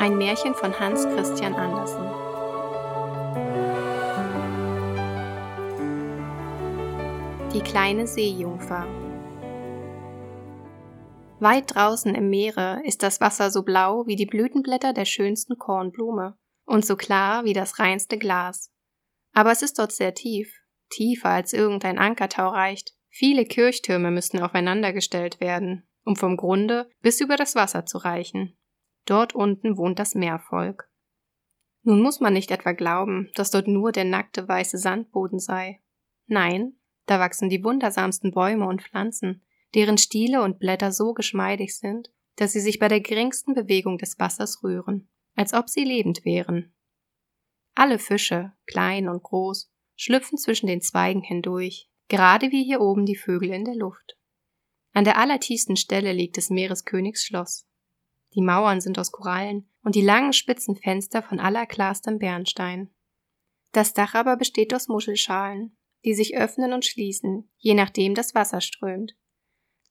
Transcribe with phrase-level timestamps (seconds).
[0.00, 2.00] Ein Märchen von Hans Christian Andersen.
[7.52, 8.86] Die kleine Seejungfer.
[11.38, 16.38] Weit draußen im Meere ist das Wasser so blau wie die Blütenblätter der schönsten Kornblume
[16.64, 18.72] und so klar wie das reinste Glas.
[19.34, 20.50] Aber es ist dort sehr tief,
[20.88, 22.94] tiefer als irgendein Ankertau reicht.
[23.10, 28.56] Viele Kirchtürme müssten aufeinandergestellt werden, um vom Grunde bis über das Wasser zu reichen.
[29.10, 30.88] Dort unten wohnt das Meervolk.
[31.82, 35.82] Nun muss man nicht etwa glauben, dass dort nur der nackte weiße Sandboden sei.
[36.28, 36.74] Nein,
[37.06, 42.52] da wachsen die wundersamsten Bäume und Pflanzen, deren Stiele und Blätter so geschmeidig sind, dass
[42.52, 46.72] sie sich bei der geringsten Bewegung des Wassers rühren, als ob sie lebend wären.
[47.74, 53.16] Alle Fische, klein und groß, schlüpfen zwischen den Zweigen hindurch, gerade wie hier oben die
[53.16, 54.16] Vögel in der Luft.
[54.92, 57.66] An der allertiefsten Stelle liegt des Meereskönigs Schloss.
[58.34, 62.90] Die Mauern sind aus Korallen und die langen spitzen Fenster von allerklarstem Bernstein.
[63.72, 68.60] Das Dach aber besteht aus Muschelschalen, die sich öffnen und schließen, je nachdem das Wasser
[68.60, 69.16] strömt.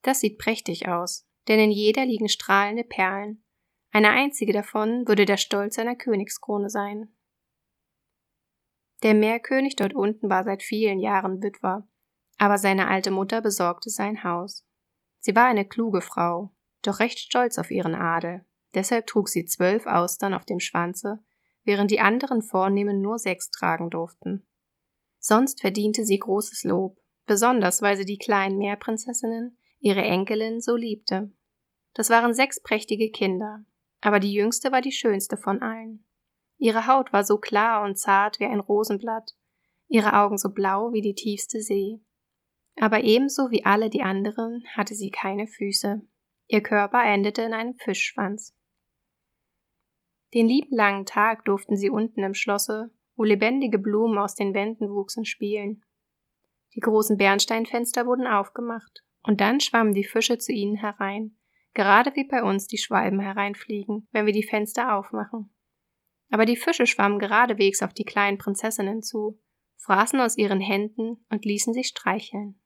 [0.01, 3.43] Das sieht prächtig aus, denn in jeder liegen strahlende Perlen.
[3.91, 7.13] Eine einzige davon würde der Stolz einer Königskrone sein.
[9.03, 11.87] Der Meerkönig dort unten war seit vielen Jahren Witwer,
[12.37, 14.65] aber seine alte Mutter besorgte sein Haus.
[15.19, 18.45] Sie war eine kluge Frau, doch recht stolz auf ihren Adel.
[18.73, 21.19] Deshalb trug sie zwölf Austern auf dem Schwanze,
[21.63, 24.45] während die anderen Vornehmen nur sechs tragen durften.
[25.19, 31.31] Sonst verdiente sie großes Lob, besonders weil sie die kleinen Meerprinzessinnen, ihre Enkelin, so liebte.
[31.93, 33.65] Das waren sechs prächtige Kinder,
[34.01, 36.05] aber die jüngste war die schönste von allen.
[36.57, 39.35] Ihre Haut war so klar und zart wie ein Rosenblatt,
[39.87, 41.99] ihre Augen so blau wie die tiefste See.
[42.79, 46.01] Aber ebenso wie alle die anderen hatte sie keine Füße.
[46.51, 48.55] Ihr Körper endete in einem Fischschwanz.
[50.33, 54.89] Den lieben langen Tag durften sie unten im Schlosse, wo lebendige Blumen aus den Wänden
[54.89, 55.85] wuchsen, spielen.
[56.73, 61.37] Die großen Bernsteinfenster wurden aufgemacht, und dann schwammen die Fische zu ihnen herein,
[61.75, 65.53] gerade wie bei uns die Schwalben hereinfliegen, wenn wir die Fenster aufmachen.
[66.31, 69.39] Aber die Fische schwammen geradewegs auf die kleinen Prinzessinnen zu,
[69.77, 72.59] fraßen aus ihren Händen und ließen sich streicheln.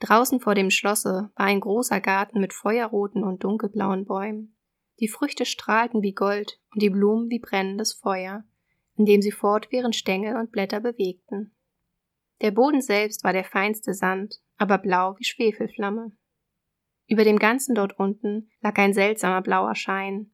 [0.00, 4.56] Draußen vor dem Schlosse war ein großer Garten mit feuerroten und dunkelblauen Bäumen.
[5.00, 8.44] Die Früchte strahlten wie Gold und die Blumen wie brennendes Feuer,
[8.96, 11.54] indem sie fortwährend Stängel und Blätter bewegten.
[12.40, 16.12] Der Boden selbst war der feinste Sand, aber blau wie Schwefelflamme.
[17.08, 20.32] Über dem Ganzen dort unten lag ein seltsamer blauer Schein.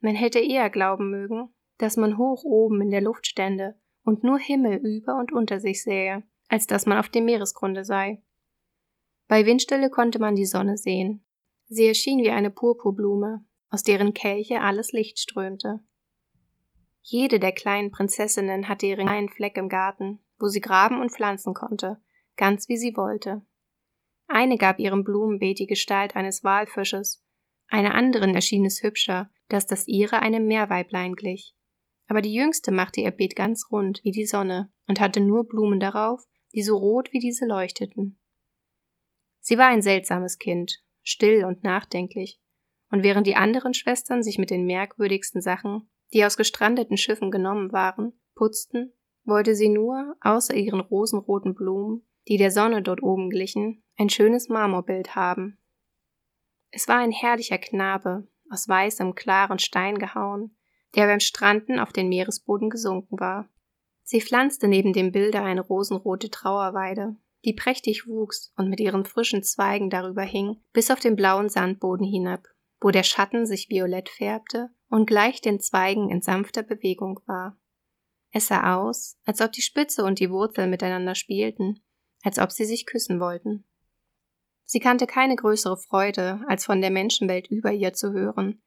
[0.00, 4.38] Man hätte eher glauben mögen, dass man hoch oben in der Luft stände und nur
[4.38, 8.22] Himmel über und unter sich sähe, als dass man auf dem Meeresgrunde sei.
[9.28, 11.24] Bei Windstille konnte man die Sonne sehen.
[11.66, 15.80] Sie erschien wie eine Purpurblume, aus deren Kelche alles Licht strömte.
[17.02, 21.54] Jede der kleinen Prinzessinnen hatte ihren kleinen Fleck im Garten, wo sie graben und pflanzen
[21.54, 22.00] konnte,
[22.36, 23.42] ganz wie sie wollte.
[24.28, 27.22] Eine gab ihrem Blumenbeet die Gestalt eines Walfisches,
[27.68, 31.54] einer anderen erschien es hübscher, dass das ihre einem Meerweiblein glich.
[32.08, 35.80] Aber die jüngste machte ihr Beet ganz rund wie die Sonne und hatte nur Blumen
[35.80, 36.22] darauf,
[36.54, 38.20] die so rot wie diese leuchteten.
[39.48, 42.40] Sie war ein seltsames Kind, still und nachdenklich,
[42.90, 47.70] und während die anderen Schwestern sich mit den merkwürdigsten Sachen, die aus gestrandeten Schiffen genommen
[47.70, 48.92] waren, putzten,
[49.22, 54.48] wollte sie nur, außer ihren rosenroten Blumen, die der Sonne dort oben glichen, ein schönes
[54.48, 55.60] Marmorbild haben.
[56.72, 60.56] Es war ein herrlicher Knabe, aus weißem, klaren Stein gehauen,
[60.96, 63.48] der beim Stranden auf den Meeresboden gesunken war.
[64.02, 67.14] Sie pflanzte neben dem Bilde eine rosenrote Trauerweide,
[67.44, 72.06] die prächtig wuchs und mit ihren frischen Zweigen darüber hing, bis auf den blauen Sandboden
[72.06, 72.46] hinab,
[72.80, 77.58] wo der Schatten sich violett färbte und gleich den Zweigen in sanfter Bewegung war.
[78.32, 81.80] Es sah aus, als ob die Spitze und die Wurzel miteinander spielten,
[82.22, 83.64] als ob sie sich küssen wollten.
[84.64, 88.60] Sie kannte keine größere Freude, als von der Menschenwelt über ihr zu hören.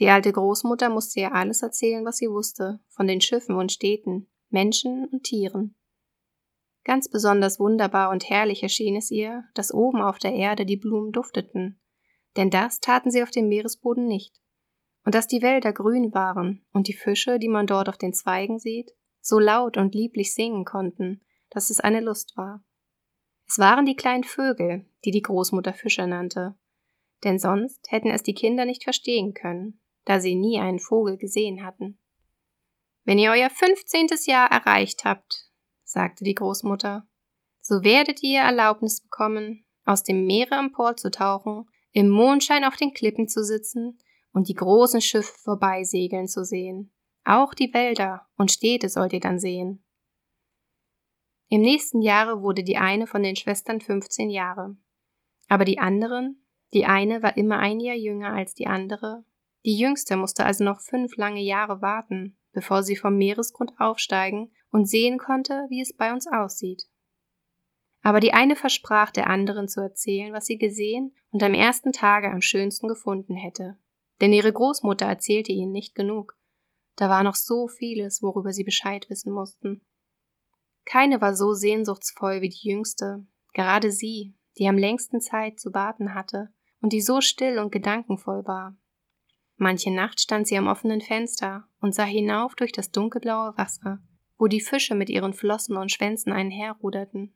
[0.00, 4.28] Die alte Großmutter musste ihr alles erzählen, was sie wusste, von den Schiffen und Städten,
[4.50, 5.76] Menschen und Tieren.
[6.84, 11.12] Ganz besonders wunderbar und herrlich erschien es ihr, dass oben auf der Erde die Blumen
[11.12, 11.80] dufteten,
[12.36, 14.38] denn das taten sie auf dem Meeresboden nicht,
[15.04, 18.58] und dass die Wälder grün waren und die Fische, die man dort auf den Zweigen
[18.58, 22.62] sieht, so laut und lieblich singen konnten, dass es eine Lust war.
[23.46, 26.54] Es waren die kleinen Vögel, die die Großmutter Fische nannte,
[27.24, 31.64] denn sonst hätten es die Kinder nicht verstehen können, da sie nie einen Vogel gesehen
[31.64, 31.98] hatten.
[33.04, 35.50] Wenn ihr euer fünfzehntes Jahr erreicht habt,
[35.94, 37.08] sagte die Großmutter,
[37.60, 42.92] so werdet ihr Erlaubnis bekommen, aus dem Meere empor zu tauchen, im Mondschein auf den
[42.92, 43.98] Klippen zu sitzen
[44.32, 46.92] und die großen Schiffe vorbeisegeln zu sehen.
[47.24, 49.84] Auch die Wälder und Städte sollt ihr dann sehen.
[51.48, 54.76] Im nächsten Jahre wurde die eine von den Schwestern 15 Jahre.
[55.48, 59.24] Aber die anderen, die eine war immer ein Jahr jünger als die andere,
[59.64, 64.86] die jüngste musste also noch fünf lange Jahre warten, bevor sie vom Meeresgrund aufsteigen und
[64.86, 66.88] sehen konnte, wie es bei uns aussieht.
[68.02, 72.28] Aber die eine versprach der anderen zu erzählen, was sie gesehen und am ersten Tage
[72.28, 73.78] am schönsten gefunden hätte.
[74.20, 76.36] Denn ihre Großmutter erzählte ihnen nicht genug.
[76.96, 79.80] Da war noch so vieles, worüber sie Bescheid wissen mussten.
[80.84, 86.14] Keine war so sehnsuchtsvoll wie die jüngste, gerade sie, die am längsten Zeit zu warten
[86.14, 88.76] hatte und die so still und gedankenvoll war.
[89.54, 94.02] Manche Nacht stand sie am offenen Fenster und sah hinauf durch das dunkelblaue Wasser,
[94.38, 97.34] wo die Fische mit ihren Flossen und Schwänzen einherruderten.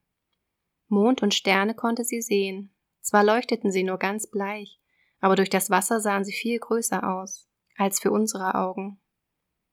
[0.88, 4.80] Mond und Sterne konnte sie sehen, zwar leuchteten sie nur ganz bleich,
[5.20, 9.00] aber durch das Wasser sahen sie viel größer aus, als für unsere Augen.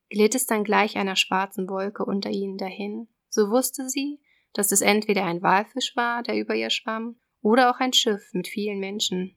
[0.10, 4.20] Glitt es dann gleich einer schwarzen Wolke unter ihnen dahin, so wusste sie,
[4.54, 8.48] dass es entweder ein Walfisch war, der über ihr schwamm, oder auch ein Schiff mit
[8.48, 9.36] vielen Menschen.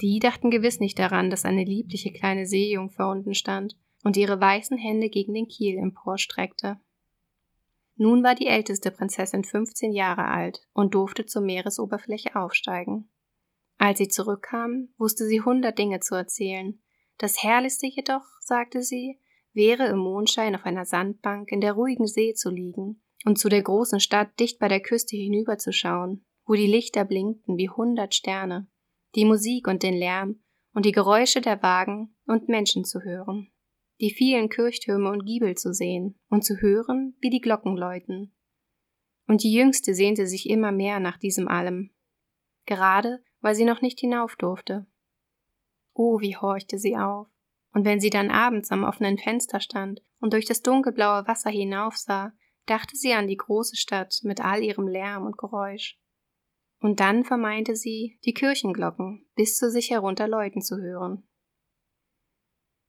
[0.00, 4.76] Die dachten gewiss nicht daran, dass eine liebliche kleine Seejungfer unten stand und ihre weißen
[4.76, 6.78] Hände gegen den Kiel emporstreckte.
[7.96, 13.10] Nun war die älteste Prinzessin 15 Jahre alt und durfte zur Meeresoberfläche aufsteigen.
[13.78, 16.82] Als sie zurückkam, wusste sie hundert Dinge zu erzählen.
[17.18, 19.20] Das Herrlichste jedoch, sagte sie,
[19.52, 23.62] wäre im Mondschein auf einer Sandbank in der ruhigen See zu liegen und zu der
[23.62, 28.68] großen Stadt dicht bei der Küste hinüberzuschauen wo die Lichter blinkten wie hundert Sterne,
[29.14, 30.42] die Musik und den Lärm
[30.72, 33.50] und die Geräusche der Wagen und Menschen zu hören,
[34.00, 38.34] die vielen Kirchtürme und Giebel zu sehen und zu hören, wie die Glocken läuten.
[39.26, 41.90] Und die Jüngste sehnte sich immer mehr nach diesem allem,
[42.66, 44.86] gerade weil sie noch nicht hinauf durfte.
[45.94, 47.28] Oh, wie horchte sie auf,
[47.72, 52.32] und wenn sie dann abends am offenen Fenster stand und durch das dunkelblaue Wasser hinaufsah,
[52.66, 55.98] dachte sie an die große Stadt mit all ihrem Lärm und Geräusch
[56.84, 61.26] und dann vermeinte sie, die Kirchenglocken bis zu sich herunter läuten zu hören.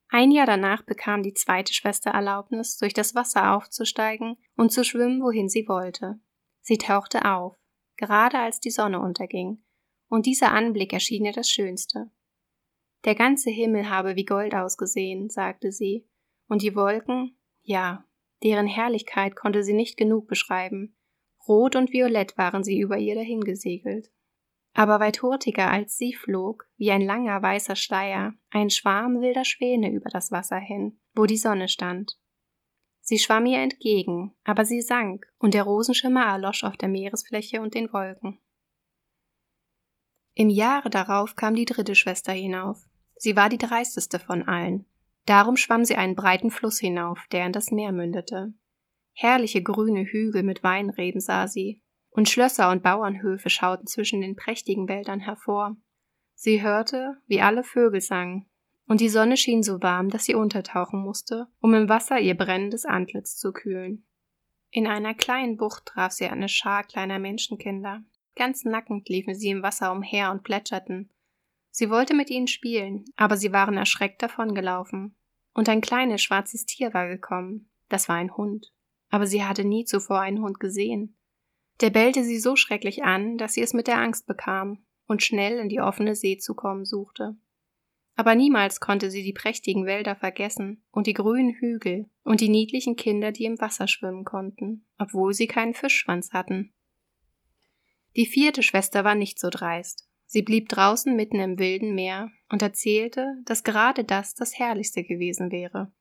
[0.09, 5.21] Ein Jahr danach bekam die zweite Schwester Erlaubnis, durch das Wasser aufzusteigen und zu schwimmen,
[5.21, 6.19] wohin sie wollte.
[6.61, 7.57] Sie tauchte auf,
[7.97, 9.63] gerade als die Sonne unterging,
[10.07, 12.11] und dieser Anblick erschien ihr das Schönste.
[13.05, 16.07] Der ganze Himmel habe wie Gold ausgesehen, sagte sie,
[16.47, 18.05] und die Wolken, ja,
[18.43, 20.95] deren Herrlichkeit konnte sie nicht genug beschreiben,
[21.47, 24.11] Rot und Violett waren sie über ihr dahingesegelt.
[24.77, 29.89] Aber weit hurtiger als sie flog, wie ein langer weißer Schleier, ein Schwarm wilder Schwäne
[29.89, 32.19] über das Wasser hin, wo die Sonne stand.
[32.99, 37.73] Sie schwamm ihr entgegen, aber sie sank, und der Rosenschimmer erlosch auf der Meeresfläche und
[37.73, 38.37] den Wolken.
[40.33, 42.85] Im Jahre darauf kam die dritte Schwester hinauf.
[43.15, 44.85] Sie war die dreisteste von allen.
[45.25, 48.53] Darum schwamm sie einen breiten Fluss hinauf, der in das Meer mündete.
[49.13, 51.81] Herrliche grüne Hügel mit Weinreben sah sie,
[52.15, 55.75] und Schlösser und Bauernhöfe schauten zwischen den prächtigen Wäldern hervor.
[56.33, 58.47] Sie hörte, wie alle Vögel sangen,
[58.87, 62.85] und die Sonne schien so warm, dass sie untertauchen musste, um im Wasser ihr brennendes
[62.85, 64.05] Antlitz zu kühlen.
[64.69, 68.03] In einer kleinen Bucht traf sie eine Schar kleiner Menschenkinder.
[68.35, 71.09] Ganz nackend liefen sie im Wasser umher und plätscherten.
[71.71, 75.15] Sie wollte mit ihnen spielen, aber sie waren erschreckt davongelaufen.
[75.53, 77.69] Und ein kleines schwarzes Tier war gekommen.
[77.89, 78.71] Das war ein Hund
[79.15, 81.14] aber sie hatte nie zuvor einen Hund gesehen.
[81.81, 85.59] Der bellte sie so schrecklich an, dass sie es mit der Angst bekam und schnell
[85.59, 87.35] in die offene See zu kommen suchte.
[88.15, 92.95] Aber niemals konnte sie die prächtigen Wälder vergessen und die grünen Hügel und die niedlichen
[92.95, 96.73] Kinder, die im Wasser schwimmen konnten, obwohl sie keinen Fischschwanz hatten.
[98.15, 100.07] Die vierte Schwester war nicht so dreist.
[100.25, 105.51] Sie blieb draußen mitten im wilden Meer und erzählte, dass gerade das das Herrlichste gewesen
[105.51, 105.91] wäre.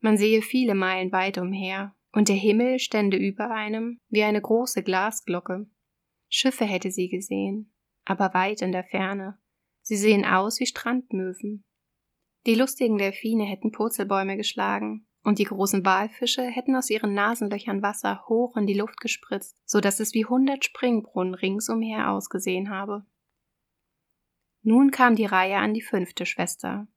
[0.00, 4.82] Man sehe viele Meilen weit umher und der Himmel stände über einem wie eine große
[4.82, 5.66] Glasglocke.
[6.28, 9.38] Schiffe hätte sie gesehen, aber weit in der Ferne.
[9.82, 11.64] Sie sehen aus wie Strandmöwen.
[12.46, 18.24] Die lustigen Delfine hätten Purzelbäume geschlagen, und die großen Walfische hätten aus ihren Nasenlöchern Wasser
[18.28, 23.06] hoch in die Luft gespritzt, so dass es wie hundert Springbrunnen ringsumher ausgesehen habe.
[24.62, 26.88] Nun kam die Reihe an die fünfte Schwester,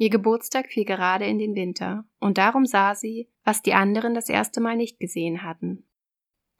[0.00, 4.28] Ihr Geburtstag fiel gerade in den Winter, und darum sah sie, was die anderen das
[4.28, 5.88] erste Mal nicht gesehen hatten.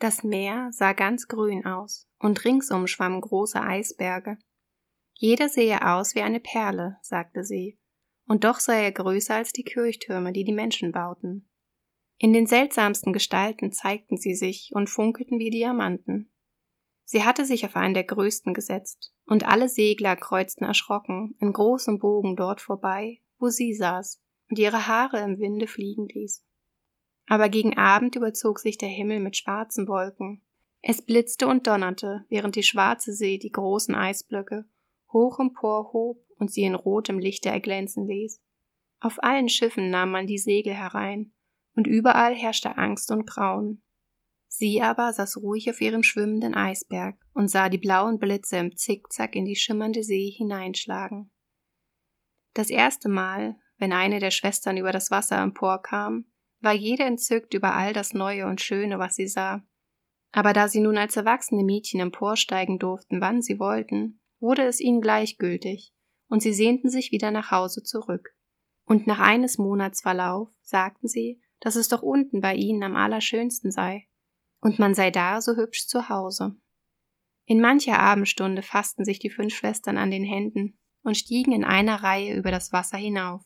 [0.00, 4.38] Das Meer sah ganz grün aus, und ringsum schwammen große Eisberge.
[5.14, 7.78] Jeder sehe aus wie eine Perle, sagte sie,
[8.26, 11.48] und doch sei er größer als die Kirchtürme, die die Menschen bauten.
[12.18, 16.32] In den seltsamsten Gestalten zeigten sie sich und funkelten wie Diamanten.
[17.04, 22.00] Sie hatte sich auf einen der größten gesetzt, und alle Segler kreuzten erschrocken in großem
[22.00, 26.44] Bogen dort vorbei wo sie saß und ihre Haare im Winde fliegen ließ.
[27.26, 30.42] Aber gegen Abend überzog sich der Himmel mit schwarzen Wolken.
[30.80, 34.66] Es blitzte und donnerte, während die schwarze See die großen Eisblöcke
[35.12, 38.40] hoch emporhob und sie in rotem Lichte erglänzen ließ.
[39.00, 41.32] Auf allen Schiffen nahm man die Segel herein,
[41.74, 43.82] und überall herrschte Angst und Grauen.
[44.48, 49.36] Sie aber saß ruhig auf ihrem schwimmenden Eisberg und sah die blauen Blitze im Zickzack
[49.36, 51.30] in die schimmernde See hineinschlagen.
[52.58, 56.24] Das erste Mal, wenn eine der Schwestern über das Wasser emporkam,
[56.58, 59.62] war jede entzückt über all das Neue und Schöne, was sie sah.
[60.32, 65.00] Aber da sie nun als erwachsene Mädchen emporsteigen durften, wann sie wollten, wurde es ihnen
[65.00, 65.94] gleichgültig,
[66.26, 68.30] und sie sehnten sich wieder nach Hause zurück.
[68.86, 73.70] Und nach eines Monats Verlauf sagten sie, dass es doch unten bei ihnen am allerschönsten
[73.70, 74.08] sei,
[74.60, 76.56] und man sei da so hübsch zu Hause.
[77.44, 82.02] In mancher Abendstunde fassten sich die fünf Schwestern an den Händen und stiegen in einer
[82.02, 83.42] Reihe über das Wasser hinauf.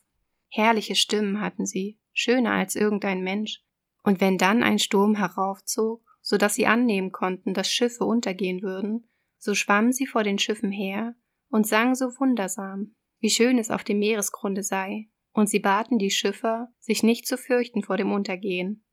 [0.49, 3.63] Herrliche Stimmen hatten sie, schöner als irgendein Mensch,
[4.03, 9.07] und wenn dann ein Sturm heraufzog, so dass sie annehmen konnten, dass Schiffe untergehen würden,
[9.37, 11.15] so schwammen sie vor den Schiffen her
[11.49, 16.11] und sangen so wundersam, wie schön es auf dem Meeresgrunde sei, und sie baten die
[16.11, 18.85] Schiffer, sich nicht zu fürchten vor dem Untergehen.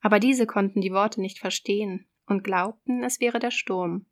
[0.00, 4.06] Aber diese konnten die Worte nicht verstehen und glaubten, es wäre der Sturm.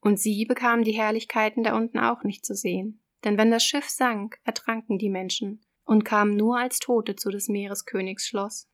[0.00, 3.88] Und sie bekamen die Herrlichkeiten da unten auch nicht zu sehen, denn wenn das Schiff
[3.88, 8.68] sank, ertranken die Menschen und kamen nur als Tote zu des Meereskönigs Schloss.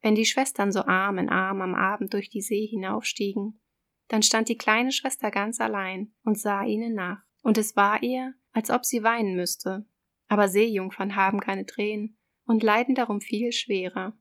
[0.00, 3.60] Wenn die Schwestern so Arm in Arm am Abend durch die See hinaufstiegen,
[4.08, 8.34] dann stand die kleine Schwester ganz allein und sah ihnen nach, und es war ihr,
[8.52, 9.86] als ob sie weinen müsste.
[10.28, 14.18] Aber Seejungfern haben keine Tränen und leiden darum viel schwerer.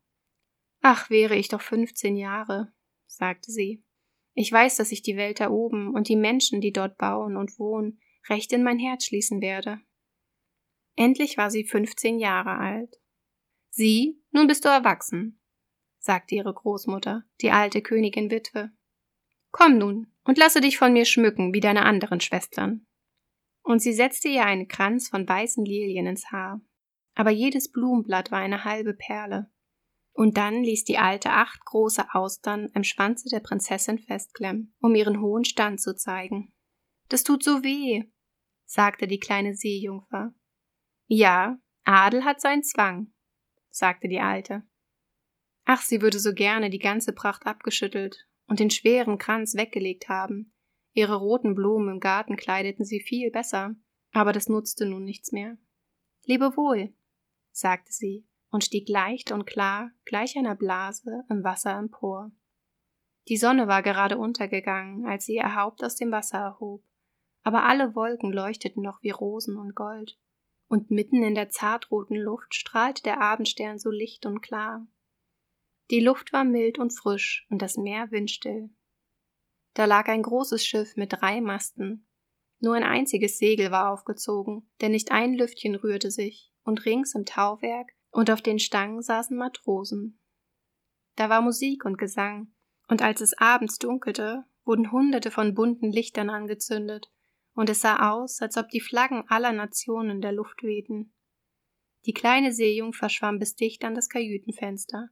[0.82, 2.74] Ach, wäre ich doch fünfzehn Jahre,
[3.06, 3.84] sagte sie.
[4.34, 7.60] Ich weiß, dass ich die Welt da oben und die Menschen, die dort bauen und
[7.60, 8.00] wohnen,
[8.30, 9.80] recht in mein Herz schließen werde.
[10.96, 12.96] Endlich war sie fünfzehn Jahre alt.
[13.70, 15.42] Sie, nun bist du erwachsen,
[16.00, 18.72] sagte ihre Großmutter, die alte Königin Witwe.
[19.52, 22.86] Komm nun und lasse dich von mir schmücken wie deine anderen Schwestern.
[23.64, 26.62] Und sie setzte ihr einen Kranz von weißen Lilien ins Haar,
[27.16, 29.52] aber jedes Blumenblatt war eine halbe Perle.
[30.14, 35.22] Und dann ließ die Alte acht große Austern im Schwanze der Prinzessin festklemmen, um ihren
[35.22, 36.54] hohen Stand zu zeigen.
[37.12, 38.06] Das tut so weh,
[38.64, 40.34] sagte die kleine Seejungfer.
[41.08, 43.12] Ja, Adel hat seinen Zwang,
[43.70, 44.64] sagte die Alte.
[45.66, 50.54] Ach, sie würde so gerne die ganze Pracht abgeschüttelt und den schweren Kranz weggelegt haben.
[50.94, 53.76] Ihre roten Blumen im Garten kleideten sie viel besser,
[54.14, 55.58] aber das nutzte nun nichts mehr.
[56.24, 56.96] Lebe wohl,
[57.52, 62.32] sagte sie und stieg leicht und klar, gleich einer Blase, im Wasser empor.
[63.28, 66.86] Die Sonne war gerade untergegangen, als sie ihr Haupt aus dem Wasser erhob,
[67.44, 70.18] aber alle Wolken leuchteten noch wie Rosen und Gold,
[70.68, 74.88] und mitten in der zartroten Luft strahlte der Abendstern so licht und klar,
[75.92, 78.70] die Luft war mild und frisch und das Meer windstill.
[79.74, 82.08] Da lag ein großes Schiff mit drei Masten.
[82.60, 87.26] Nur ein einziges Segel war aufgezogen, denn nicht ein Lüftchen rührte sich, und rings im
[87.26, 90.22] Tauwerk und auf den Stangen saßen Matrosen.
[91.18, 92.54] Da war Musik und Gesang,
[92.88, 97.11] und als es abends dunkelte, wurden hunderte von bunten Lichtern angezündet,
[97.54, 101.14] und es sah aus, als ob die Flaggen aller Nationen in der Luft wehten.
[102.06, 105.10] Die kleine Seejungfer schwamm bis dicht an das Kajütenfenster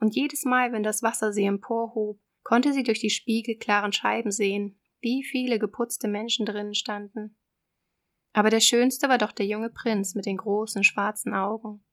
[0.00, 4.78] und jedes Mal, wenn das Wasser sie emporhob, konnte sie durch die spiegelklaren Scheiben sehen,
[5.00, 7.36] wie viele geputzte Menschen drinnen standen.
[8.32, 11.84] Aber der schönste war doch der junge Prinz mit den großen schwarzen Augen.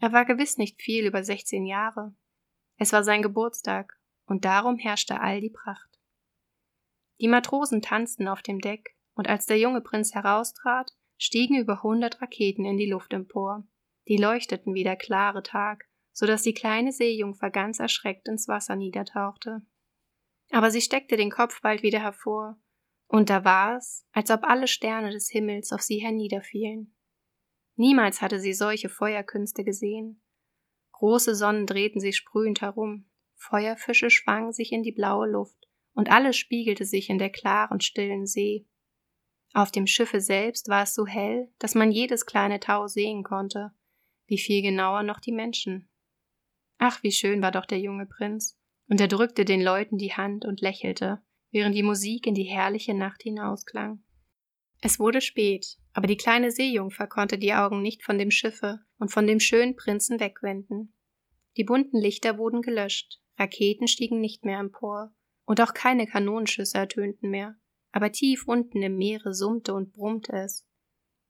[0.00, 2.14] Er war gewiss nicht viel über sechzehn Jahre.
[2.76, 5.98] Es war sein Geburtstag, und darum herrschte all die Pracht.
[7.20, 12.22] Die Matrosen tanzten auf dem Deck, und als der junge Prinz heraustrat, stiegen über hundert
[12.22, 13.66] Raketen in die Luft empor.
[14.06, 18.76] Die leuchteten wie der klare Tag, so dass die kleine Seejungfer ganz erschreckt ins Wasser
[18.76, 19.62] niedertauchte.
[20.50, 22.60] Aber sie steckte den Kopf bald wieder hervor,
[23.08, 26.94] und da war es, als ob alle Sterne des Himmels auf sie herniederfielen.
[27.74, 30.22] Niemals hatte sie solche Feuerkünste gesehen.
[30.92, 36.36] Große Sonnen drehten sich sprühend herum, Feuerfische schwangen sich in die blaue Luft, und alles
[36.36, 38.68] spiegelte sich in der klaren, stillen See.
[39.54, 43.72] Auf dem Schiffe selbst war es so hell, dass man jedes kleine Tau sehen konnte,
[44.26, 45.88] wie viel genauer noch die Menschen.
[46.78, 50.44] Ach, wie schön war doch der junge Prinz, und er drückte den Leuten die Hand
[50.44, 54.02] und lächelte, während die Musik in die herrliche Nacht hinausklang.
[54.80, 59.10] Es wurde spät, aber die kleine Seejungfer konnte die Augen nicht von dem Schiffe und
[59.10, 60.94] von dem schönen Prinzen wegwenden.
[61.56, 65.12] Die bunten Lichter wurden gelöscht, Raketen stiegen nicht mehr empor,
[65.44, 67.56] und auch keine Kanonenschüsse ertönten mehr,
[67.98, 70.64] aber tief unten im Meere summte und brummte es.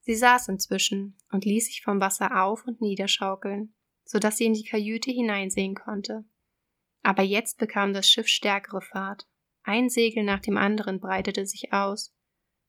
[0.00, 4.52] Sie saß inzwischen und ließ sich vom Wasser auf und niederschaukeln, so dass sie in
[4.52, 6.26] die Kajüte hineinsehen konnte.
[7.02, 9.26] Aber jetzt bekam das Schiff stärkere Fahrt.
[9.62, 12.14] Ein Segel nach dem anderen breitete sich aus.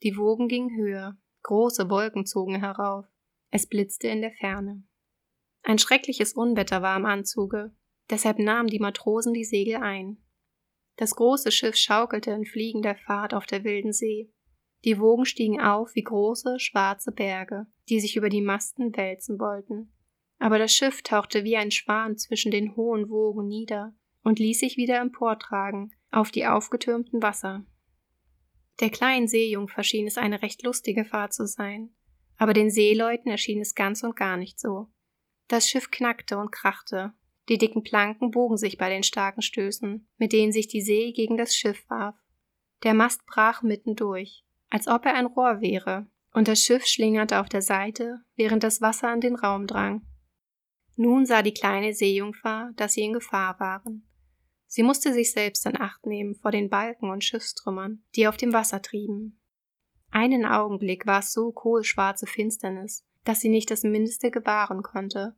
[0.02, 3.06] Die Wogen gingen höher, große Wolken zogen herauf.
[3.52, 4.82] Es blitzte in der Ferne.
[5.62, 7.76] Ein schreckliches Unwetter war im Anzuge,
[8.10, 10.24] deshalb nahmen die Matrosen die Segel ein.
[11.00, 14.30] Das große Schiff schaukelte in fliegender Fahrt auf der wilden See.
[14.84, 19.94] Die Wogen stiegen auf wie große, schwarze Berge, die sich über die Masten wälzen wollten.
[20.40, 24.76] Aber das Schiff tauchte wie ein Schwan zwischen den hohen Wogen nieder und ließ sich
[24.76, 27.66] wieder emportragen auf die aufgetürmten Wasser.
[28.82, 31.96] Der kleinen Seejungfer schien es eine recht lustige Fahrt zu sein,
[32.36, 34.90] aber den Seeleuten erschien es ganz und gar nicht so.
[35.48, 37.14] Das Schiff knackte und krachte,
[37.50, 41.36] die dicken Planken bogen sich bei den starken Stößen, mit denen sich die See gegen
[41.36, 42.16] das Schiff warf.
[42.84, 47.40] Der Mast brach mitten durch, als ob er ein Rohr wäre, und das Schiff schlingerte
[47.40, 50.06] auf der Seite, während das Wasser an den Raum drang.
[50.96, 54.06] Nun sah die kleine Seejungfer, dass sie in Gefahr waren.
[54.68, 58.54] Sie musste sich selbst in Acht nehmen vor den Balken und Schiffstrümmern, die auf dem
[58.54, 59.42] Wasser trieben.
[60.12, 65.36] Einen Augenblick war es so kohlschwarze Finsternis, dass sie nicht das Mindeste gewahren konnte.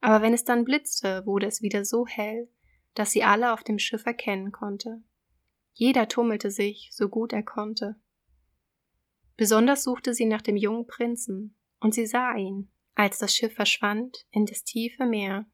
[0.00, 2.48] Aber wenn es dann blitzte, wurde es wieder so hell,
[2.94, 5.02] dass sie alle auf dem Schiff erkennen konnte.
[5.72, 7.96] Jeder tummelte sich, so gut er konnte.
[9.36, 14.26] Besonders suchte sie nach dem jungen Prinzen, und sie sah ihn, als das Schiff verschwand
[14.30, 15.46] in das tiefe Meer.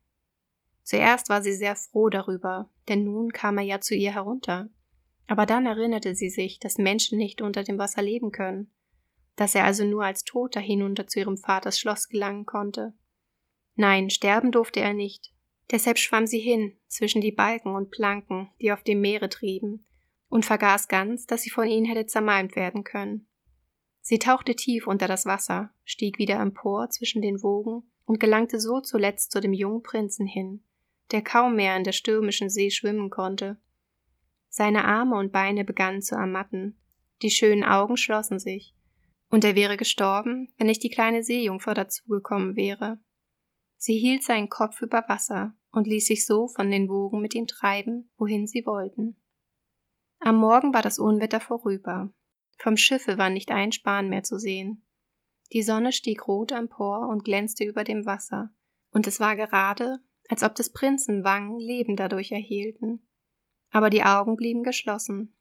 [0.83, 4.71] Zuerst war sie sehr froh darüber, denn nun kam er ja zu ihr herunter.
[5.27, 8.73] Aber dann erinnerte sie sich, dass Menschen nicht unter dem Wasser leben können,
[9.37, 12.95] dass er also nur als Toter hinunter zu ihrem Vaters Schloss gelangen konnte.
[13.77, 15.33] Nein, sterben durfte er nicht.
[15.71, 19.85] Deshalb schwamm sie hin zwischen die Balken und Planken, die auf dem Meere trieben,
[20.29, 23.27] und vergaß ganz, dass sie von ihnen hätte zermalmt werden können.
[24.01, 28.81] Sie tauchte tief unter das Wasser, stieg wieder empor zwischen den Wogen und gelangte so
[28.81, 30.63] zuletzt zu dem jungen Prinzen hin,
[31.11, 33.57] der kaum mehr in der stürmischen See schwimmen konnte.
[34.51, 36.77] Seine Arme und Beine begannen zu ermatten,
[37.23, 38.75] die schönen Augen schlossen sich,
[39.31, 42.99] und er wäre gestorben, wenn nicht die kleine Seejungfer dazugekommen wäre.
[43.85, 47.47] Sie hielt seinen Kopf über Wasser und ließ sich so von den Wogen mit ihm
[47.47, 49.21] treiben, wohin sie wollten.
[50.21, 52.11] Am Morgen war das Unwetter vorüber.
[52.57, 54.87] Vom Schiffe war nicht ein Span mehr zu sehen.
[55.53, 58.55] Die Sonne stieg rot empor und glänzte über dem Wasser,
[58.91, 59.99] und es war gerade,
[60.31, 63.07] als ob des Prinzen Wangen Leben dadurch erhielten.
[63.69, 65.37] Aber die Augen blieben geschlossen.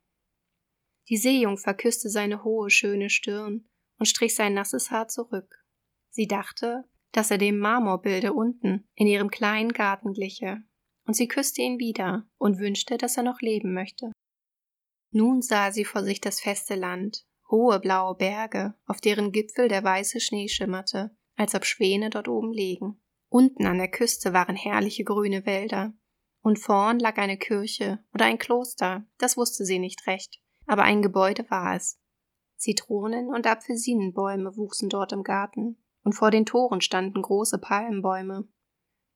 [1.07, 5.63] Die Seejungfer küsste seine hohe, schöne Stirn und strich sein nasses Haar zurück.
[6.09, 10.61] Sie dachte, dass er dem Marmorbilde unten in ihrem kleinen Garten gliche,
[11.05, 14.11] und sie küsste ihn wieder und wünschte, dass er noch leben möchte.
[15.11, 19.83] Nun sah sie vor sich das feste Land, hohe blaue Berge, auf deren Gipfel der
[19.83, 22.99] weiße Schnee schimmerte, als ob Schwäne dort oben liegen.
[23.29, 25.93] Unten an der Küste waren herrliche grüne Wälder,
[26.41, 31.01] und vorn lag eine Kirche oder ein Kloster, das wusste sie nicht recht, aber ein
[31.01, 31.99] Gebäude war es.
[32.57, 38.47] Zitronen und Apfelsinenbäume wuchsen dort im Garten, und vor den Toren standen große Palmenbäume.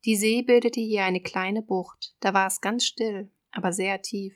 [0.05, 4.35] Die See bildete hier eine kleine Bucht, da war es ganz still, aber sehr tief.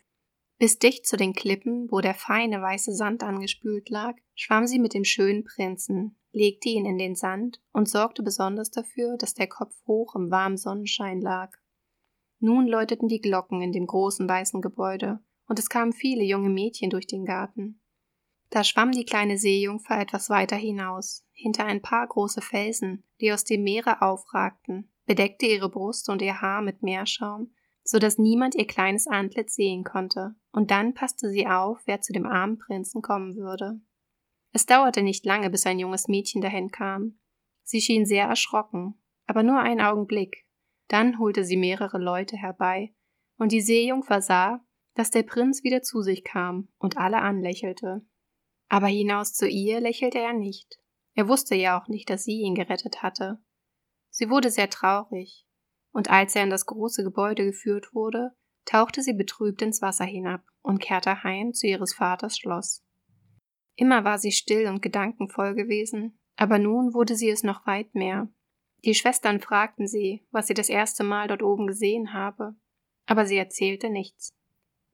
[0.58, 4.94] Bis dicht zu den Klippen, wo der feine weiße Sand angespült lag, schwamm sie mit
[4.94, 9.74] dem schönen Prinzen, legte ihn in den Sand und sorgte besonders dafür, dass der Kopf
[9.88, 11.52] hoch im warmen Sonnenschein lag.
[12.40, 16.90] Nun läuteten die Glocken in dem großen weißen Gebäude, und es kamen viele junge Mädchen
[16.90, 17.81] durch den Garten.
[18.52, 23.46] Da schwamm die kleine Seejungfer etwas weiter hinaus, hinter ein paar große Felsen, die aus
[23.46, 28.68] dem Meere aufragten, bedeckte ihre Brust und ihr Haar mit Meerschaum, so dass niemand ihr
[28.68, 33.38] kleines Antlitz sehen konnte, und dann passte sie auf, wer zu dem armen Prinzen kommen
[33.38, 33.80] würde.
[34.52, 37.20] Es dauerte nicht lange, bis ein junges Mädchen dahin kam.
[37.64, 40.46] Sie schien sehr erschrocken, aber nur einen Augenblick.
[40.90, 42.94] Dann holte sie mehrere Leute herbei,
[43.38, 48.06] und die Seejungfer sah, dass der Prinz wieder zu sich kam und alle anlächelte.
[48.72, 50.80] Aber hinaus zu ihr lächelte er nicht.
[51.14, 53.44] Er wusste ja auch nicht, dass sie ihn gerettet hatte.
[54.10, 55.46] Sie wurde sehr traurig,
[55.92, 58.32] und als er in das große Gebäude geführt wurde,
[58.64, 62.82] tauchte sie betrübt ins Wasser hinab und kehrte heim zu ihres Vaters Schloss.
[63.76, 68.30] Immer war sie still und gedankenvoll gewesen, aber nun wurde sie es noch weit mehr.
[68.86, 72.56] Die Schwestern fragten sie, was sie das erste Mal dort oben gesehen habe,
[73.06, 74.34] aber sie erzählte nichts.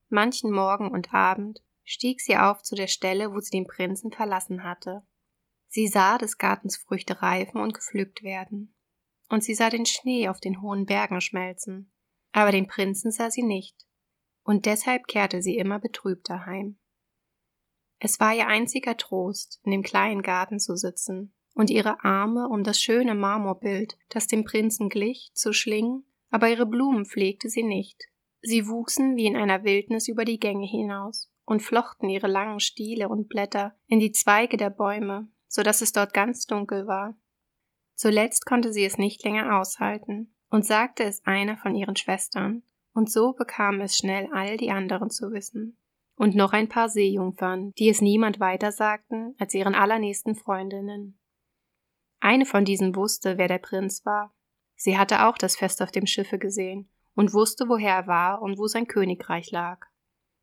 [0.09, 4.63] Manchen Morgen und Abend stieg sie auf zu der Stelle, wo sie den Prinzen verlassen
[4.63, 5.07] hatte.
[5.69, 8.75] Sie sah des Gartens Früchte reifen und gepflückt werden,
[9.29, 11.93] und sie sah den Schnee auf den hohen Bergen schmelzen,
[12.33, 13.87] aber den Prinzen sah sie nicht,
[14.43, 16.77] und deshalb kehrte sie immer betrübter heim.
[17.99, 22.63] Es war ihr einziger Trost, in dem kleinen Garten zu sitzen und ihre Arme um
[22.63, 28.03] das schöne Marmorbild, das dem Prinzen glich, zu schlingen, aber ihre Blumen pflegte sie nicht.
[28.41, 33.07] Sie wuchsen wie in einer Wildnis über die Gänge hinaus und flochten ihre langen Stiele
[33.07, 37.17] und Blätter in die Zweige der Bäume, so dass es dort ganz dunkel war.
[37.95, 43.09] Zuletzt konnte sie es nicht länger aushalten und sagte es einer von ihren Schwestern, und
[43.09, 45.77] so bekam es schnell all die anderen zu wissen.
[46.15, 51.17] Und noch ein paar Seejungfern, die es niemand weiter sagten als ihren allernächsten Freundinnen.
[52.19, 54.33] Eine von diesen wusste, wer der Prinz war.
[54.75, 58.57] Sie hatte auch das Fest auf dem Schiffe gesehen und wusste, woher er war und
[58.57, 59.87] wo sein Königreich lag.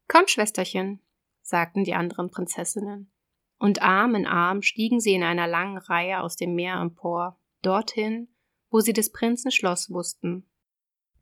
[0.08, 1.00] Komm, Schwesterchen,
[1.42, 3.10] sagten die anderen Prinzessinnen.
[3.58, 8.28] Und Arm in Arm stiegen sie in einer langen Reihe aus dem Meer empor, dorthin,
[8.70, 10.48] wo sie des Prinzen Schloss wussten.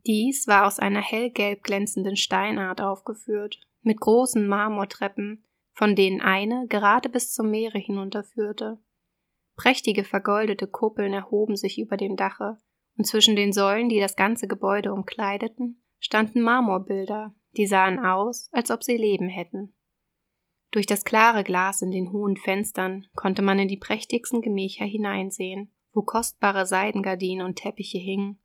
[0.06, 7.08] Dies war aus einer hellgelb glänzenden Steinart aufgeführt, mit großen Marmortreppen, von denen eine gerade
[7.08, 8.78] bis zum Meere hinunterführte.
[9.54, 12.58] Prächtige vergoldete Kuppeln erhoben sich über dem Dache,
[12.96, 18.70] und zwischen den Säulen, die das ganze Gebäude umkleideten, standen Marmorbilder, die sahen aus, als
[18.70, 19.74] ob sie Leben hätten.
[20.70, 25.70] Durch das klare Glas in den hohen Fenstern konnte man in die prächtigsten Gemächer hineinsehen,
[25.92, 28.38] wo kostbare Seidengardinen und Teppiche hingen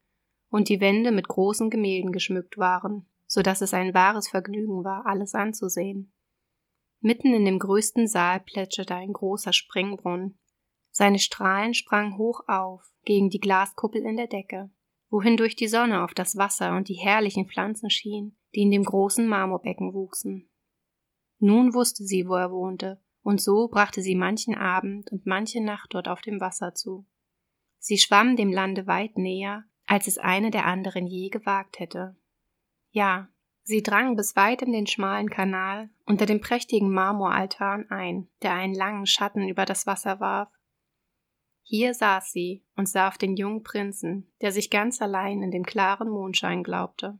[0.49, 5.05] und die Wände mit großen Gemälden geschmückt waren, so dass es ein wahres Vergnügen war,
[5.05, 6.11] alles anzusehen.
[6.99, 10.37] Mitten in dem größten Saal plätscherte ein großer Springbrunnen,
[10.91, 14.71] seine Strahlen sprangen hoch auf gegen die Glaskuppel in der Decke,
[15.09, 18.83] wohin durch die Sonne auf das Wasser und die herrlichen Pflanzen schien, die in dem
[18.83, 20.49] großen Marmorbecken wuchsen.
[21.39, 25.93] Nun wusste sie, wo er wohnte, und so brachte sie manchen Abend und manche Nacht
[25.93, 27.05] dort auf dem Wasser zu.
[27.77, 32.15] Sie schwamm dem Lande weit näher, als es eine der anderen je gewagt hätte.
[32.89, 33.29] Ja,
[33.63, 38.73] sie drang bis weit in den schmalen Kanal unter dem prächtigen Marmoraltan ein, der einen
[38.73, 40.49] langen Schatten über das Wasser warf,
[41.69, 45.65] hier saß sie und sah auf den jungen Prinzen, der sich ganz allein in dem
[45.65, 47.19] klaren Mondschein glaubte.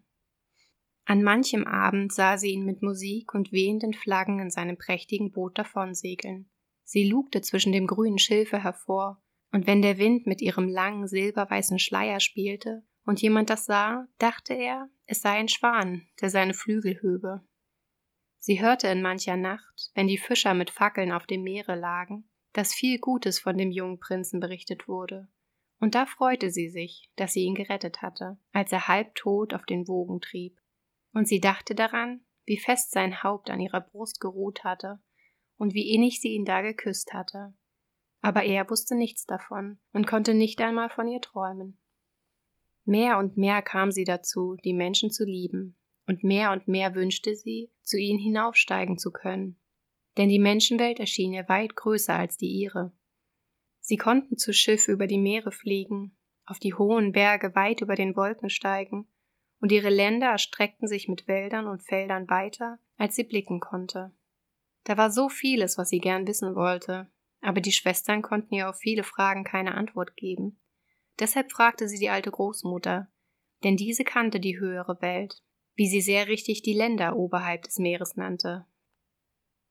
[1.10, 5.58] An manchem Abend sah sie ihn mit Musik und wehenden Flaggen in seinem prächtigen Boot
[5.58, 6.50] davonsegeln.
[6.84, 11.80] Sie lugte zwischen dem grünen Schilfe hervor, und wenn der Wind mit ihrem langen silberweißen
[11.80, 17.02] Schleier spielte und jemand das sah, dachte er, es sei ein Schwan, der seine Flügel
[17.02, 17.42] höbe.
[18.40, 22.74] Sie hörte in mancher Nacht, wenn die Fischer mit Fackeln auf dem Meere lagen, dass
[22.74, 25.30] viel Gutes von dem jungen Prinzen berichtet wurde,
[25.80, 29.88] und da freute sie sich, dass sie ihn gerettet hatte, als er halbtot auf den
[29.88, 30.60] Wogen trieb,
[31.18, 35.02] und sie dachte daran, wie fest sein Haupt an ihrer Brust geruht hatte
[35.58, 37.54] und wie innig sie ihn da geküsst hatte.
[38.22, 41.80] Aber er wusste nichts davon und konnte nicht einmal von ihr träumen.
[42.86, 47.36] Mehr und mehr kam sie dazu, die Menschen zu lieben, und mehr und mehr wünschte
[47.36, 49.60] sie, zu ihnen hinaufsteigen zu können
[50.18, 52.92] denn die Menschenwelt erschien ihr weit größer als die ihre.
[53.80, 58.16] Sie konnten zu Schiff über die Meere fliegen, auf die hohen Berge weit über den
[58.16, 59.08] Wolken steigen,
[59.60, 64.14] und ihre Länder erstreckten sich mit Wäldern und Feldern weiter, als sie blicken konnte.
[64.84, 68.78] Da war so vieles, was sie gern wissen wollte, aber die Schwestern konnten ihr auf
[68.78, 70.60] viele Fragen keine Antwort geben.
[71.20, 73.12] Deshalb fragte sie die alte Großmutter,
[73.64, 75.42] denn diese kannte die höhere Welt,
[75.76, 78.68] wie sie sehr richtig die Länder oberhalb des Meeres nannte,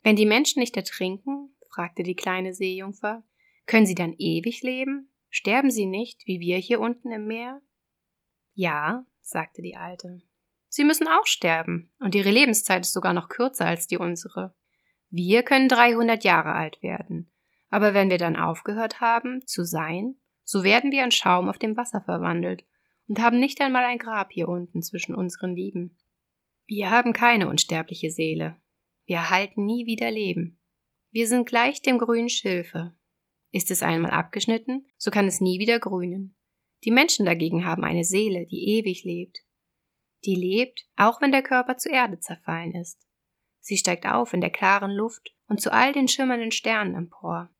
[0.06, 3.24] wenn die Menschen nicht ertrinken, fragte die kleine Seejungfer,
[3.66, 5.10] können sie dann ewig leben?
[5.30, 7.60] Sterben sie nicht, wie wir hier unten im Meer?
[8.54, 10.22] Ja, sagte die Alte.
[10.68, 14.54] Sie müssen auch sterben, und ihre Lebenszeit ist sogar noch kürzer als die unsere.
[15.10, 17.30] Wir können 300 Jahre alt werden,
[17.68, 21.76] aber wenn wir dann aufgehört haben, zu sein, so werden wir in Schaum auf dem
[21.76, 22.64] Wasser verwandelt
[23.08, 25.96] und haben nicht einmal ein Grab hier unten zwischen unseren Lieben.
[26.66, 28.56] Wir haben keine unsterbliche Seele,
[29.06, 30.58] wir erhalten nie wieder Leben.
[31.10, 32.94] Wir sind gleich dem grünen Schilfe.
[33.50, 36.35] Ist es einmal abgeschnitten, so kann es nie wieder grünen.
[36.84, 39.38] Die Menschen dagegen haben eine Seele, die ewig lebt.
[40.24, 43.06] Die lebt, auch wenn der Körper zu Erde zerfallen ist.
[43.60, 47.50] Sie steigt auf in der klaren Luft und zu all den schimmernden Sternen empor.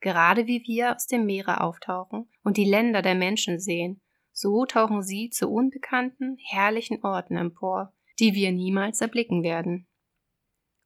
[0.00, 4.00] Gerade wie wir aus dem Meere auftauchen und die Länder der Menschen sehen,
[4.32, 9.86] so tauchen sie zu unbekannten, herrlichen Orten empor, die wir niemals erblicken werden.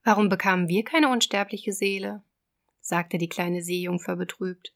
[0.04, 2.22] Warum bekamen wir keine unsterbliche Seele?
[2.80, 4.75] sagte die kleine Seejungfer betrübt.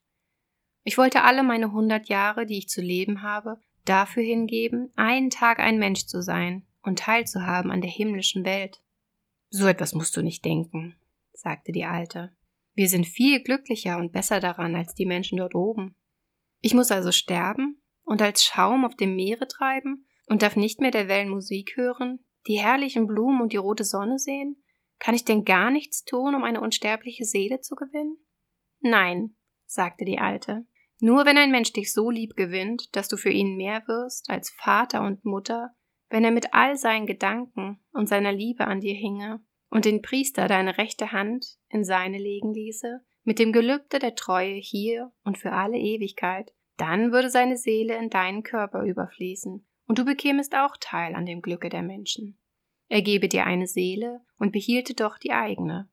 [0.82, 5.58] Ich wollte alle meine hundert Jahre, die ich zu leben habe, dafür hingeben, einen Tag
[5.58, 8.82] ein Mensch zu sein und teilzuhaben an der himmlischen Welt.
[9.50, 10.96] So etwas musst du nicht denken,
[11.32, 12.32] sagte die Alte.
[12.74, 15.96] Wir sind viel glücklicher und besser daran als die Menschen dort oben.
[16.60, 20.90] Ich muss also sterben und als Schaum auf dem Meere treiben und darf nicht mehr
[20.90, 24.62] der Wellen Musik hören, die herrlichen Blumen und die rote Sonne sehen,
[24.98, 28.18] kann ich denn gar nichts tun, um eine unsterbliche Seele zu gewinnen?
[28.80, 29.34] Nein,
[29.70, 30.66] sagte die Alte.
[31.00, 34.50] Nur wenn ein Mensch dich so lieb gewinnt, dass du für ihn mehr wirst als
[34.50, 35.70] Vater und Mutter,
[36.10, 40.48] wenn er mit all seinen Gedanken und seiner Liebe an dir hinge und den Priester
[40.48, 45.52] deine rechte Hand in seine legen ließe, mit dem Gelübde der Treue hier und für
[45.52, 51.14] alle Ewigkeit, dann würde seine Seele in deinen Körper überfließen, und du bekämest auch Teil
[51.14, 52.38] an dem Glücke der Menschen.
[52.88, 55.88] Er gebe dir eine Seele und behielte doch die eigene.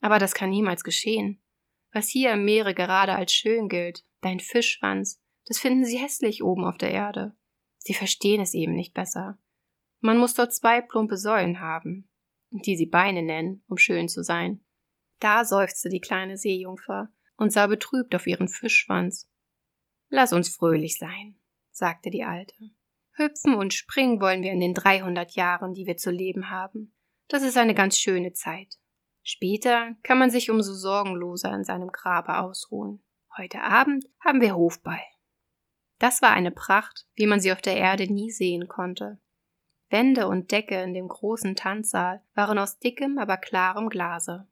[0.00, 1.42] Aber das kann niemals geschehen.
[1.96, 6.66] Was hier im Meere gerade als schön gilt, dein Fischschwanz, das finden sie hässlich oben
[6.66, 7.34] auf der Erde.
[7.78, 9.38] Sie verstehen es eben nicht besser.
[10.00, 12.06] Man muss dort zwei plumpe Säulen haben,
[12.50, 14.62] die sie Beine nennen, um schön zu sein.
[15.20, 19.30] Da seufzte die kleine Seejungfer und sah betrübt auf ihren Fischschwanz.
[20.10, 22.72] Lass uns fröhlich sein, sagte die Alte.
[23.12, 26.94] Hüpfen und springen wollen wir in den dreihundert Jahren, die wir zu leben haben.
[27.28, 28.76] Das ist eine ganz schöne Zeit.
[29.28, 33.02] Später kann man sich umso sorgenloser in seinem Grabe ausruhen.
[33.36, 35.00] Heute Abend haben wir Hofball.
[35.98, 39.18] Das war eine Pracht, wie man sie auf der Erde nie sehen konnte.
[39.90, 44.46] Wände und Decke in dem großen Tanzsaal waren aus dickem, aber klarem Glase.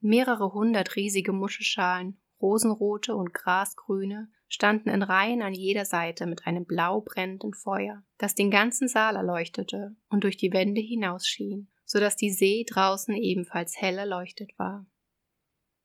[0.00, 6.66] Mehrere hundert riesige Muschelschalen, rosenrote und grasgrüne, standen in Reihen an jeder Seite mit einem
[6.66, 12.16] blau brennenden Feuer, das den ganzen Saal erleuchtete und durch die Wände hinausschien, so dass
[12.16, 14.86] die See draußen ebenfalls hell erleuchtet war.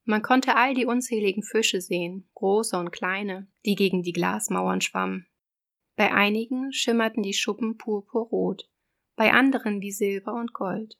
[0.03, 5.27] Man konnte all die unzähligen Fische sehen, große und kleine, die gegen die Glasmauern schwammen.
[5.95, 8.69] Bei einigen schimmerten die Schuppen purpurrot,
[9.15, 10.97] bei anderen wie Silber und Gold.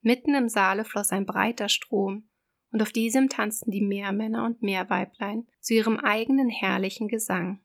[0.00, 2.28] Mitten im Saale floss ein breiter Strom,
[2.70, 7.64] und auf diesem tanzten die Meermänner und Meerweiblein zu ihrem eigenen herrlichen Gesang.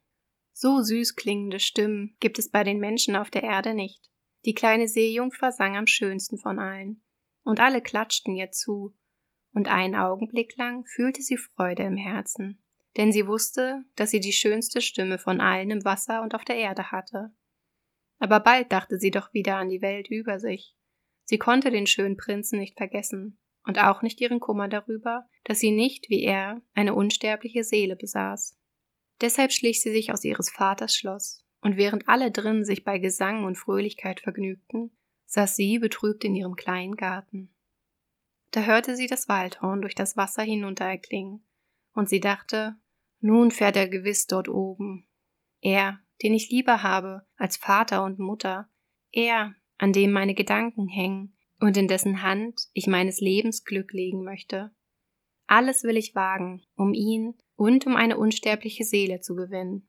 [0.52, 4.11] So süß klingende Stimmen gibt es bei den Menschen auf der Erde nicht.
[4.44, 7.02] Die kleine Seejungfer sang am schönsten von allen,
[7.44, 8.94] und alle klatschten ihr zu,
[9.52, 12.62] und einen Augenblick lang fühlte sie Freude im Herzen,
[12.96, 16.56] denn sie wusste, dass sie die schönste Stimme von allen im Wasser und auf der
[16.56, 17.32] Erde hatte.
[18.18, 20.76] Aber bald dachte sie doch wieder an die Welt über sich.
[21.24, 25.70] Sie konnte den schönen Prinzen nicht vergessen, und auch nicht ihren Kummer darüber, dass sie
[25.70, 28.58] nicht, wie er, eine unsterbliche Seele besaß.
[29.20, 33.44] Deshalb schlich sie sich aus ihres Vaters Schloss, und während alle drinnen sich bei Gesang
[33.44, 34.90] und Fröhlichkeit vergnügten,
[35.26, 37.54] saß sie betrübt in ihrem kleinen Garten.
[38.50, 41.46] Da hörte sie das Waldhorn durch das Wasser hinunter erklingen,
[41.94, 42.76] und sie dachte,
[43.20, 45.06] nun fährt er gewiss dort oben.
[45.60, 48.68] Er, den ich lieber habe als Vater und Mutter,
[49.12, 54.24] er, an dem meine Gedanken hängen, und in dessen Hand ich meines Lebens Glück legen
[54.24, 54.74] möchte.
[55.46, 59.88] Alles will ich wagen, um ihn und um eine unsterbliche Seele zu gewinnen.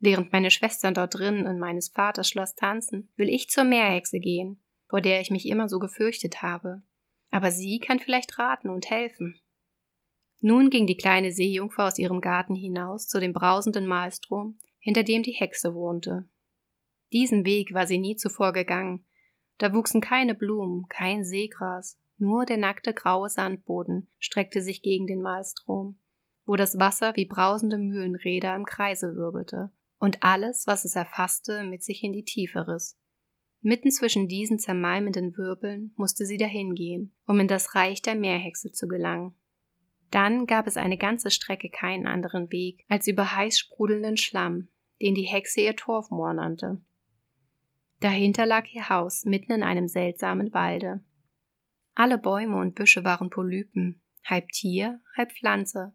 [0.00, 4.62] Während meine Schwestern dort drinnen in meines Vaters Schloss tanzen, will ich zur Meerhexe gehen,
[4.88, 6.82] vor der ich mich immer so gefürchtet habe.
[7.30, 9.40] Aber sie kann vielleicht raten und helfen.
[10.40, 15.24] Nun ging die kleine Seejungfer aus ihrem Garten hinaus zu dem brausenden Mahlstrom, hinter dem
[15.24, 16.28] die Hexe wohnte.
[17.12, 19.04] Diesen Weg war sie nie zuvor gegangen,
[19.58, 25.20] da wuchsen keine Blumen, kein Seegras, nur der nackte graue Sandboden streckte sich gegen den
[25.20, 25.98] Maelstrom,
[26.46, 31.82] wo das Wasser wie brausende Mühlenräder im Kreise wirbelte und alles, was es erfasste, mit
[31.82, 32.98] sich in die Tiefe riss.
[33.60, 38.86] Mitten zwischen diesen zermalmenden Wirbeln musste sie dahingehen, um in das Reich der Meerhexe zu
[38.86, 39.34] gelangen.
[40.10, 44.68] Dann gab es eine ganze Strecke keinen anderen Weg als über heiß sprudelnden Schlamm,
[45.02, 46.80] den die Hexe ihr Torfmoor nannte.
[48.00, 51.04] Dahinter lag ihr Haus mitten in einem seltsamen Walde.
[51.94, 55.94] Alle Bäume und Büsche waren Polypen, halb Tier, halb Pflanze.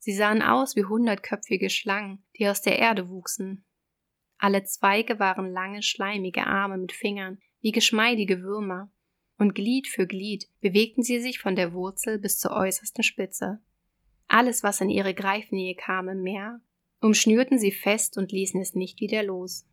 [0.00, 3.64] Sie sahen aus wie hundertköpfige Schlangen, die aus der Erde wuchsen.
[4.38, 8.90] Alle Zweige waren lange, schleimige Arme mit Fingern, wie geschmeidige Würmer,
[9.36, 13.60] und Glied für Glied bewegten sie sich von der Wurzel bis zur äußersten Spitze.
[14.28, 16.60] Alles, was in ihre Greifnähe kam im Meer,
[17.00, 19.66] umschnürten sie fest und ließen es nicht wieder los.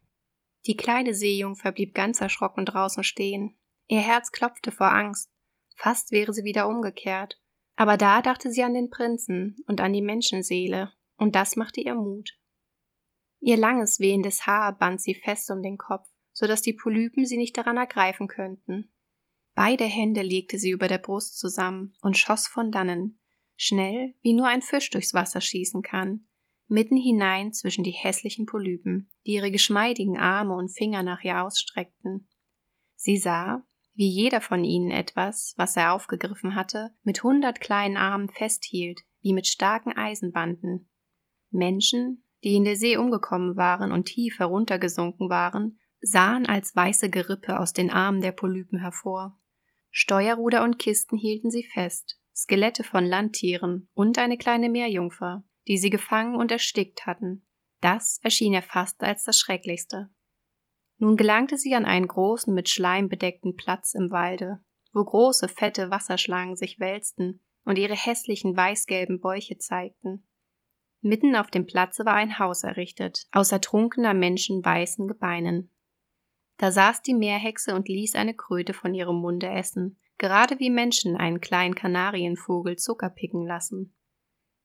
[0.65, 3.57] Die kleine Seejungfer blieb ganz erschrocken draußen stehen.
[3.87, 5.31] Ihr Herz klopfte vor Angst.
[5.75, 7.39] Fast wäre sie wieder umgekehrt.
[7.77, 11.93] Aber da dachte sie an den Prinzen und an die Menschenseele, und das machte ihr
[11.93, 12.37] Mut.
[13.39, 17.37] Ihr langes, wehendes Haar band sie fest um den Kopf, so dass die Polypen sie
[17.37, 18.91] nicht daran ergreifen könnten.
[19.53, 23.19] Beide Hände legte sie über der Brust zusammen und schoss von dannen,
[23.55, 26.27] schnell, wie nur ein Fisch durchs Wasser schießen kann,
[26.67, 32.27] mitten hinein zwischen die hässlichen Polypen, die ihre geschmeidigen Arme und Finger nach ihr ausstreckten.
[32.95, 33.63] Sie sah,
[33.97, 39.33] wie jeder von ihnen etwas, was er aufgegriffen hatte, mit hundert kleinen Armen festhielt, wie
[39.33, 40.89] mit starken Eisenbanden.
[41.49, 47.59] Menschen, die in der See umgekommen waren und tief heruntergesunken waren, sahen als weiße Gerippe
[47.59, 49.39] aus den Armen der Polypen hervor.
[49.89, 55.89] Steuerruder und Kisten hielten sie fest, Skelette von Landtieren und eine kleine Meerjungfer, die sie
[55.89, 57.47] gefangen und erstickt hatten.
[57.81, 60.11] Das erschien ihr fast als das Schrecklichste.
[60.99, 64.59] Nun gelangte sie an einen großen, mit Schleim bedeckten Platz im Walde,
[64.93, 70.27] wo große, fette Wasserschlangen sich wälzten und ihre hässlichen weißgelben Bäuche zeigten.
[71.01, 75.71] Mitten auf dem Platze war ein Haus errichtet, aus ertrunkener Menschen weißen Gebeinen.
[76.57, 81.15] Da saß die Meerhexe und ließ eine Kröte von ihrem Munde essen, gerade wie Menschen
[81.15, 83.95] einen kleinen Kanarienvogel Zucker picken lassen.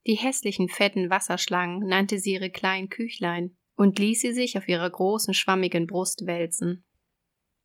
[0.07, 4.89] Die hässlichen fetten Wasserschlangen nannte sie ihre kleinen Küchlein und ließ sie sich auf ihrer
[4.89, 6.85] großen schwammigen Brust wälzen.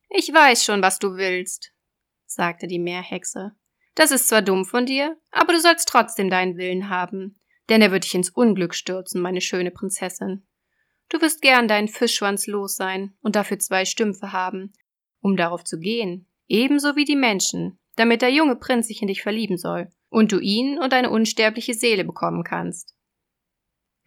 [0.09, 1.71] Ich weiß schon, was du willst,
[2.25, 3.53] sagte die Meerhexe.
[3.95, 7.91] Das ist zwar dumm von dir, aber du sollst trotzdem deinen Willen haben, denn er
[7.91, 10.45] wird dich ins Unglück stürzen, meine schöne Prinzessin.
[11.07, 14.73] Du wirst gern deinen Fischschwanz los sein und dafür zwei Stümpfe haben,
[15.21, 19.23] um darauf zu gehen, ebenso wie die Menschen, damit der junge Prinz sich in dich
[19.23, 22.93] verlieben soll und du ihn und eine unsterbliche Seele bekommen kannst.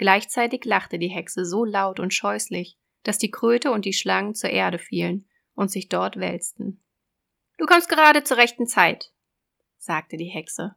[0.03, 4.51] Gleichzeitig lachte die Hexe so laut und scheußlich, dass die Kröte und die Schlangen zur
[4.51, 6.83] Erde fielen und sich dort wälzten.
[7.57, 9.13] Du kommst gerade zur rechten Zeit,
[9.79, 10.75] sagte die Hexe.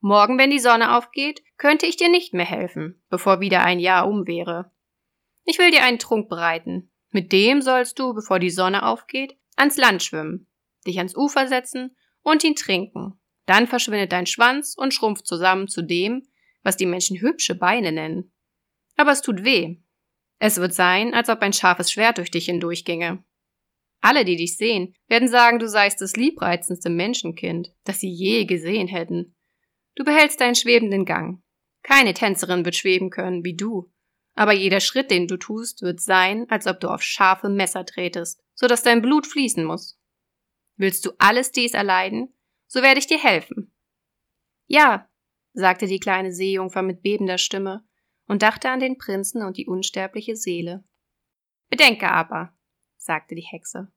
[0.00, 4.08] Morgen, wenn die Sonne aufgeht, könnte ich dir nicht mehr helfen, bevor wieder ein Jahr
[4.08, 4.72] um wäre.
[5.44, 6.90] Ich will dir einen Trunk bereiten.
[7.10, 10.48] Mit dem sollst du, bevor die Sonne aufgeht, ans Land schwimmen,
[10.84, 13.20] dich ans Ufer setzen und ihn trinken.
[13.46, 16.26] Dann verschwindet dein Schwanz und schrumpft zusammen zu dem,
[16.64, 18.32] was die Menschen hübsche Beine nennen.
[18.96, 19.78] Aber es tut weh.
[20.38, 23.24] Es wird sein, als ob ein scharfes Schwert durch dich hindurchginge.
[24.00, 28.88] Alle, die dich sehen, werden sagen, du seist das liebreizendste Menschenkind, das sie je gesehen
[28.88, 29.34] hätten.
[29.94, 31.42] Du behältst deinen schwebenden Gang.
[31.82, 33.90] Keine Tänzerin wird schweben können wie du.
[34.34, 38.42] Aber jeder Schritt, den du tust, wird sein, als ob du auf scharfe Messer tretest,
[38.54, 39.98] so dass dein Blut fließen muss.
[40.76, 42.34] Willst du alles dies erleiden,
[42.66, 43.72] so werde ich dir helfen.
[44.66, 45.08] Ja,
[45.52, 47.86] sagte die kleine Seejungfer mit bebender Stimme
[48.26, 50.84] und dachte an den Prinzen und die unsterbliche Seele.
[51.68, 52.54] Bedenke aber,
[52.96, 53.92] sagte die Hexe.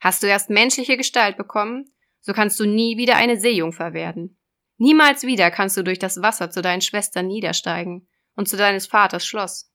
[0.00, 4.38] Hast du erst menschliche Gestalt bekommen, so kannst du nie wieder eine Seejungfer werden.
[4.76, 9.26] Niemals wieder kannst du durch das Wasser zu deinen Schwestern niedersteigen und zu deines Vaters
[9.26, 9.72] Schloss.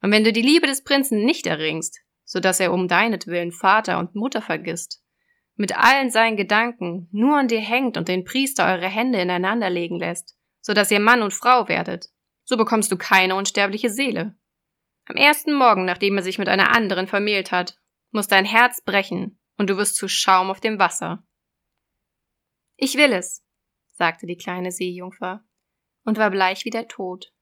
[0.00, 3.98] Und wenn du die Liebe des Prinzen nicht erringst, so dass er um deinetwillen Vater
[3.98, 5.02] und Mutter vergisst,
[5.56, 9.98] mit allen seinen Gedanken nur an dir hängt und den Priester eure Hände ineinander legen
[9.98, 12.10] lässt, so dass ihr Mann und Frau werdet,
[12.48, 14.34] so bekommst du keine unsterbliche Seele.
[15.04, 17.78] Am ersten Morgen, nachdem er sich mit einer anderen vermählt hat,
[18.10, 21.22] muss dein Herz brechen und du wirst zu Schaum auf dem Wasser.
[22.76, 23.44] Ich will es,
[23.90, 25.44] sagte die kleine Seejungfer
[26.04, 27.34] und war bleich wie der Tod.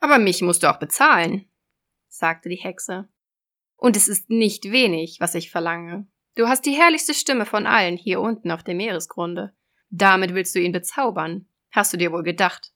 [0.00, 1.48] Aber mich musst du auch bezahlen,
[2.08, 3.08] sagte die Hexe.
[3.76, 6.08] Und es ist nicht wenig, was ich verlange.
[6.34, 9.54] Du hast die herrlichste Stimme von allen hier unten auf dem Meeresgrunde.
[9.90, 12.72] Damit willst du ihn bezaubern, hast du dir wohl gedacht.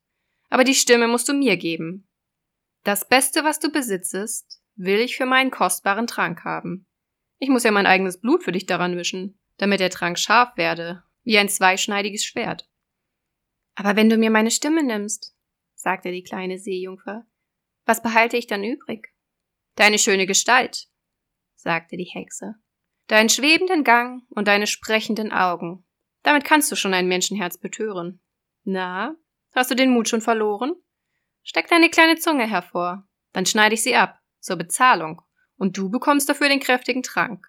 [0.52, 2.06] Aber die Stimme musst du mir geben.
[2.84, 6.86] Das Beste, was du besitzest, will ich für meinen kostbaren Trank haben.
[7.38, 11.04] Ich muss ja mein eigenes Blut für dich daran mischen, damit der Trank scharf werde,
[11.22, 12.68] wie ein zweischneidiges Schwert.
[13.76, 15.34] Aber wenn du mir meine Stimme nimmst,
[15.74, 17.24] sagte die kleine Seejungfer,
[17.86, 19.08] was behalte ich dann übrig?
[19.76, 20.86] Deine schöne Gestalt,
[21.54, 22.56] sagte die Hexe.
[23.06, 25.86] Deinen schwebenden Gang und deine sprechenden Augen.
[26.22, 28.20] Damit kannst du schon ein Menschenherz betören.
[28.64, 29.16] Na,
[29.52, 30.74] hast du den Mut schon verloren?
[31.42, 35.22] Steck deine kleine Zunge hervor, dann schneide ich sie ab, zur Bezahlung,
[35.56, 37.46] und du bekommst dafür den kräftigen Trank.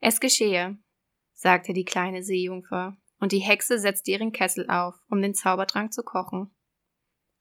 [0.00, 0.78] Es geschehe,
[1.34, 6.02] sagte die kleine Seejungfer und die Hexe setzte ihren Kessel auf, um den Zaubertrank zu
[6.02, 6.54] kochen.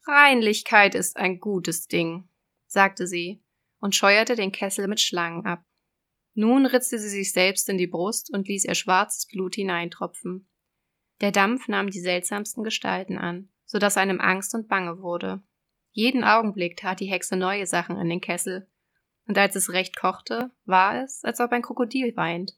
[0.06, 2.28] Reinlichkeit ist ein gutes Ding,
[2.68, 3.42] sagte sie
[3.80, 5.64] und scheuerte den Kessel mit Schlangen ab.
[6.34, 10.50] Nun ritzte sie sich selbst in die Brust und ließ ihr schwarzes Blut hineintropfen.
[11.22, 15.44] Der Dampf nahm die seltsamsten Gestalten an, so dass einem Angst und Bange wurde.
[15.92, 18.68] Jeden Augenblick tat die Hexe neue Sachen in den Kessel,
[19.28, 22.54] und als es recht kochte, war es, als ob ein Krokodil weint.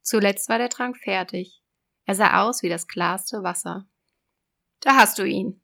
[0.00, 1.62] Zuletzt war der Trank fertig,
[2.06, 3.86] er sah aus wie das klarste Wasser.
[4.80, 5.60] Da hast du ihn,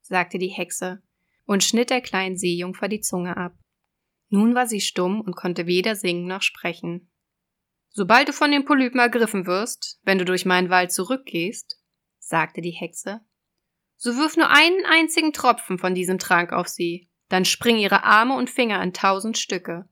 [0.00, 1.00] sagte die Hexe
[1.46, 3.54] und schnitt der kleinen Seejungfer die Zunge ab.
[4.28, 7.12] Nun war sie stumm und konnte weder singen noch sprechen.
[7.90, 11.80] Sobald du von den Polypen ergriffen wirst, wenn du durch meinen Wald zurückgehst,
[12.18, 13.20] sagte die Hexe,
[14.02, 18.34] so wirf nur einen einzigen Tropfen von diesem Trank auf sie, dann springen ihre Arme
[18.34, 19.86] und Finger in tausend Stücke.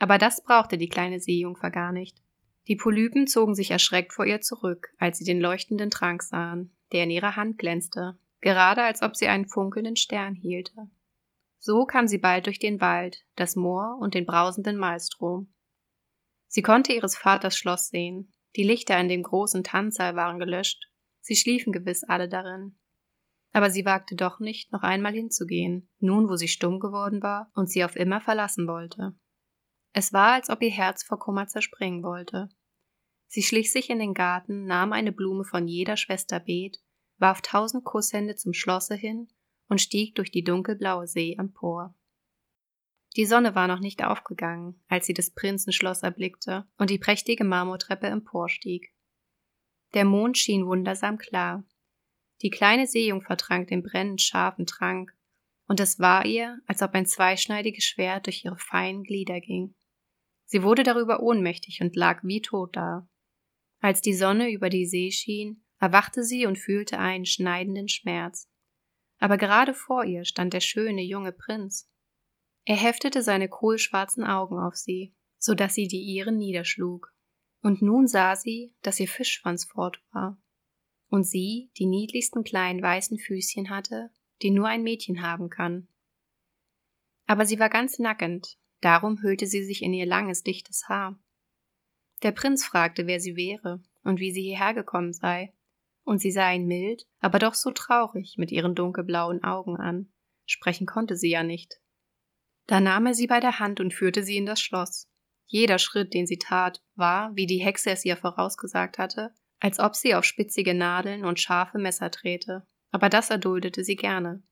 [0.00, 2.18] Aber das brauchte die kleine Seejungfer gar nicht.
[2.66, 7.04] Die Polypen zogen sich erschreckt vor ihr zurück, als sie den leuchtenden Trank sahen, der
[7.04, 10.90] in ihrer Hand glänzte, gerade als ob sie einen funkelnden Stern hielte.
[11.60, 15.54] So kam sie bald durch den Wald, das Moor und den brausenden Maelstrom.
[16.48, 18.32] Sie konnte ihres Vaters Schloss sehen.
[18.56, 20.88] Die Lichter in dem großen Tanzsaal waren gelöscht.
[21.20, 22.76] Sie schliefen gewiss alle darin.
[23.52, 27.70] Aber sie wagte doch nicht, noch einmal hinzugehen, nun wo sie stumm geworden war und
[27.70, 29.14] sie auf immer verlassen wollte.
[29.92, 32.48] Es war, als ob ihr Herz vor Kummer zerspringen wollte.
[33.28, 36.78] Sie schlich sich in den Garten, nahm eine Blume von jeder Schwester Beet,
[37.18, 39.28] warf tausend Kusshände zum Schlosse hin
[39.68, 41.94] und stieg durch die dunkelblaue See empor.
[43.16, 48.06] Die Sonne war noch nicht aufgegangen, als sie das Prinzenschloss erblickte und die prächtige Marmortreppe
[48.06, 48.94] emporstieg.
[49.92, 51.64] Der Mond schien wundersam klar.
[52.42, 55.14] Die kleine Seejungfer trank den brennend scharfen Trank,
[55.68, 59.74] und es war ihr, als ob ein zweischneidiges Schwert durch ihre feinen Glieder ging.
[60.44, 63.08] Sie wurde darüber ohnmächtig und lag wie tot da.
[63.80, 68.50] Als die Sonne über die See schien, erwachte sie und fühlte einen schneidenden Schmerz.
[69.18, 71.88] Aber gerade vor ihr stand der schöne junge Prinz.
[72.64, 77.12] Er heftete seine kohlschwarzen Augen auf sie, so dass sie die ihren niederschlug.
[77.62, 80.41] Und nun sah sie, dass ihr Fischschwanz fort war.
[81.12, 84.08] Und sie die niedlichsten kleinen weißen Füßchen hatte,
[84.40, 85.86] die nur ein Mädchen haben kann.
[87.26, 91.22] Aber sie war ganz nackend, darum hüllte sie sich in ihr langes, dichtes Haar.
[92.22, 95.52] Der Prinz fragte, wer sie wäre und wie sie hierher gekommen sei,
[96.02, 100.10] und sie sah ihn mild, aber doch so traurig mit ihren dunkelblauen Augen an.
[100.46, 101.78] Sprechen konnte sie ja nicht.
[102.66, 105.10] Da nahm er sie bei der Hand und führte sie in das Schloss.
[105.44, 109.94] Jeder Schritt, den sie tat, war, wie die Hexe es ihr vorausgesagt hatte, als ob
[109.94, 114.42] sie auf spitzige Nadeln und scharfe Messer trete, aber das erduldete sie gerne.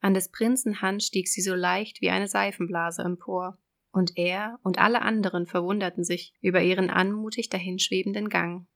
[0.00, 3.58] An des Prinzen Hand stieg sie so leicht wie eine Seifenblase empor,
[3.90, 8.66] und er und alle anderen verwunderten sich über ihren anmutig dahinschwebenden Gang.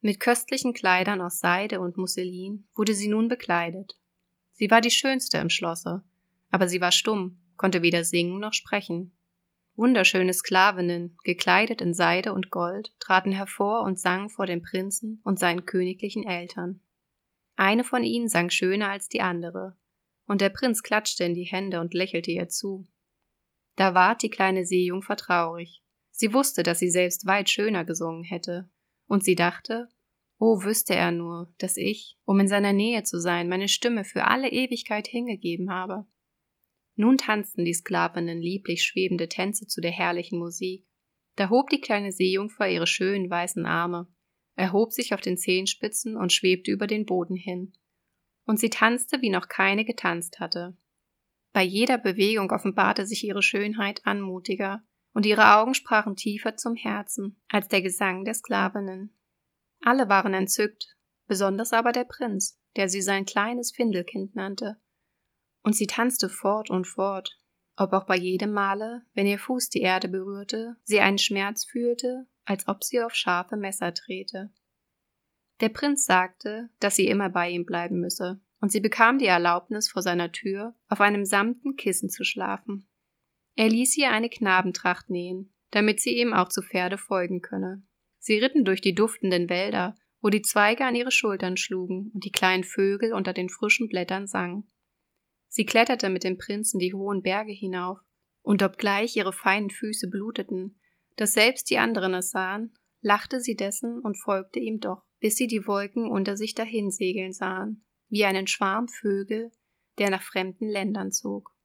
[0.00, 3.98] Mit köstlichen Kleidern aus Seide und Musselin wurde sie nun bekleidet.
[4.52, 6.02] Sie war die schönste im Schlosse,
[6.50, 9.15] aber sie war stumm konnte weder singen noch sprechen.
[9.76, 15.38] Wunderschöne Sklavinnen, gekleidet in Seide und Gold, traten hervor und sangen vor dem Prinzen und
[15.38, 16.80] seinen königlichen Eltern.
[17.56, 19.76] Eine von ihnen sang schöner als die andere,
[20.26, 22.86] und der Prinz klatschte in die Hände und lächelte ihr zu.
[23.76, 25.82] Da ward die kleine Seejungfer traurig.
[26.10, 28.70] Sie wusste, dass sie selbst weit schöner gesungen hätte,
[29.06, 29.88] und sie dachte,
[30.38, 34.24] oh, wüsste er nur, dass ich, um in seiner Nähe zu sein, meine Stimme für
[34.24, 36.06] alle Ewigkeit hingegeben habe.
[36.96, 40.86] Nun tanzten die Sklavinnen lieblich schwebende Tänze zu der herrlichen Musik.
[41.36, 44.08] Da hob die kleine Seejungfer ihre schönen weißen Arme,
[44.54, 47.74] erhob sich auf den Zehenspitzen und schwebte über den Boden hin.
[48.46, 50.76] Und sie tanzte, wie noch keine getanzt hatte.
[51.52, 54.82] Bei jeder Bewegung offenbarte sich ihre Schönheit anmutiger,
[55.12, 59.16] und ihre Augen sprachen tiefer zum Herzen als der Gesang der Sklavinnen.
[59.80, 60.94] Alle waren entzückt,
[61.26, 64.78] besonders aber der Prinz, der sie sein kleines Findelkind nannte,
[65.66, 67.36] und sie tanzte fort und fort,
[67.74, 72.28] ob auch bei jedem Male, wenn ihr Fuß die Erde berührte, sie einen Schmerz fühlte,
[72.44, 74.52] als ob sie auf scharfe Messer trete.
[75.60, 79.90] Der Prinz sagte, dass sie immer bei ihm bleiben müsse, und sie bekam die Erlaubnis,
[79.90, 82.86] vor seiner Tür auf einem samten Kissen zu schlafen.
[83.56, 87.82] Er ließ ihr eine Knabentracht nähen, damit sie ihm auch zu Pferde folgen könne.
[88.20, 92.32] Sie ritten durch die duftenden Wälder, wo die Zweige an ihre Schultern schlugen und die
[92.32, 94.70] kleinen Vögel unter den frischen Blättern sangen.
[95.56, 97.98] Sie kletterte mit dem Prinzen die hohen Berge hinauf,
[98.42, 100.78] und obgleich ihre feinen Füße bluteten,
[101.16, 105.46] dass selbst die anderen es sahen, lachte sie dessen und folgte ihm doch, bis sie
[105.46, 109.50] die Wolken unter sich dahinsegeln sahen, wie einen Schwarm Vögel,
[109.96, 111.56] der nach fremden Ländern zog.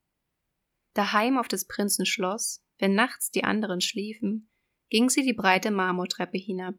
[0.94, 4.48] Daheim auf des Prinzen Schloss, wenn nachts die anderen schliefen,
[4.88, 6.76] ging sie die breite Marmortreppe hinab.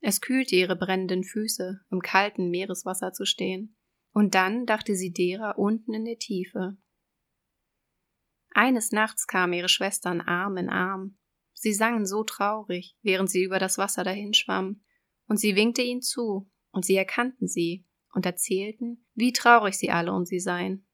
[0.00, 3.76] Es kühlte ihre brennenden Füße, im kalten Meereswasser zu stehen,
[4.14, 6.78] und dann dachte sie derer unten in der Tiefe.
[8.50, 11.18] Eines Nachts kamen ihre Schwestern Arm in Arm.
[11.52, 14.84] Sie sangen so traurig, während sie über das Wasser dahinschwammen,
[15.26, 20.12] und sie winkte ihnen zu, und sie erkannten sie und erzählten, wie traurig sie alle
[20.12, 20.86] um sie seien.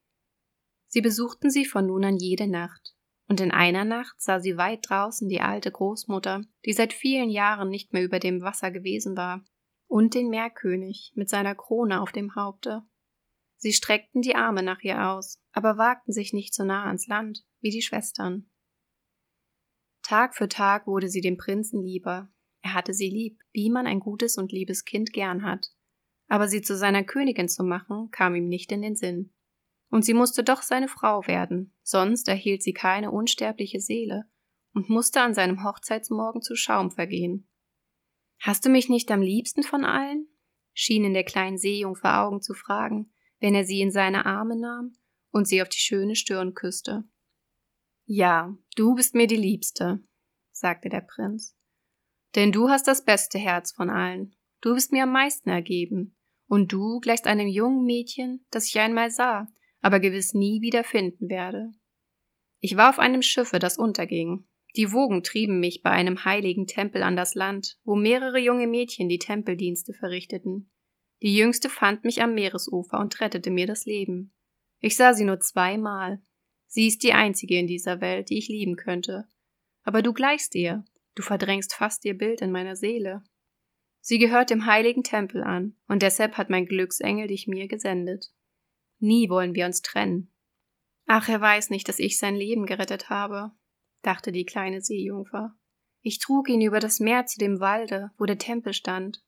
[0.86, 2.96] Sie besuchten sie von nun an jede Nacht,
[3.28, 7.68] und in einer Nacht sah sie weit draußen die alte Großmutter, die seit vielen Jahren
[7.68, 9.44] nicht mehr über dem Wasser gewesen war,
[9.86, 12.82] und den Meerkönig mit seiner Krone auf dem Haupte.
[13.61, 17.44] Sie streckten die Arme nach ihr aus, aber wagten sich nicht so nah ans Land
[17.61, 18.50] wie die Schwestern.
[20.02, 22.32] Tag für Tag wurde sie dem Prinzen lieber.
[22.62, 25.66] Er hatte sie lieb, wie man ein gutes und liebes Kind gern hat.
[26.26, 29.34] Aber sie zu seiner Königin zu machen, kam ihm nicht in den Sinn.
[29.90, 34.24] Und sie musste doch seine Frau werden, sonst erhielt sie keine unsterbliche Seele
[34.72, 37.46] und musste an seinem Hochzeitsmorgen zu Schaum vergehen.
[38.38, 40.28] Hast du mich nicht am liebsten von allen?
[40.72, 44.93] schien in der kleinen Seejungfer Augen zu fragen, wenn er sie in seine Arme nahm
[45.30, 47.05] und sie auf die schöne Stirn küsste.
[48.07, 50.03] Ja, du bist mir die Liebste,
[50.53, 51.57] sagte der Prinz.
[52.34, 54.34] Denn du hast das beste Herz von allen.
[54.61, 56.16] Du bist mir am meisten ergeben,
[56.47, 59.47] Und du gleichst einem jungen Mädchen, das ich einmal sah,
[59.80, 61.70] aber gewiss nie wieder finden werde.
[62.59, 64.49] Ich war auf einem Schiffe, das unterging.
[64.76, 69.09] Die Wogen trieben mich bei einem heiligen Tempel an das Land, wo mehrere junge Mädchen
[69.09, 70.72] die Tempeldienste verrichteten.
[71.22, 74.32] Die jüngste fand mich am Meeresufer und rettete mir das Leben.
[74.80, 76.22] Ich sah sie nur zweimal.
[76.66, 79.28] Sie ist die einzige in dieser Welt, die ich lieben könnte.
[79.82, 83.22] Aber du gleichst ihr, du verdrängst fast ihr Bild in meiner Seele.
[84.00, 88.32] Sie gehört dem heiligen Tempel an, und deshalb hat mein Glücksengel dich mir gesendet.
[88.98, 90.32] Nie wollen wir uns trennen.
[91.06, 93.52] Ach, er weiß nicht, dass ich sein Leben gerettet habe,
[94.02, 95.54] dachte die kleine Seejungfer.
[96.02, 99.22] Ich trug ihn über das Meer zu dem Walde, wo der Tempel stand.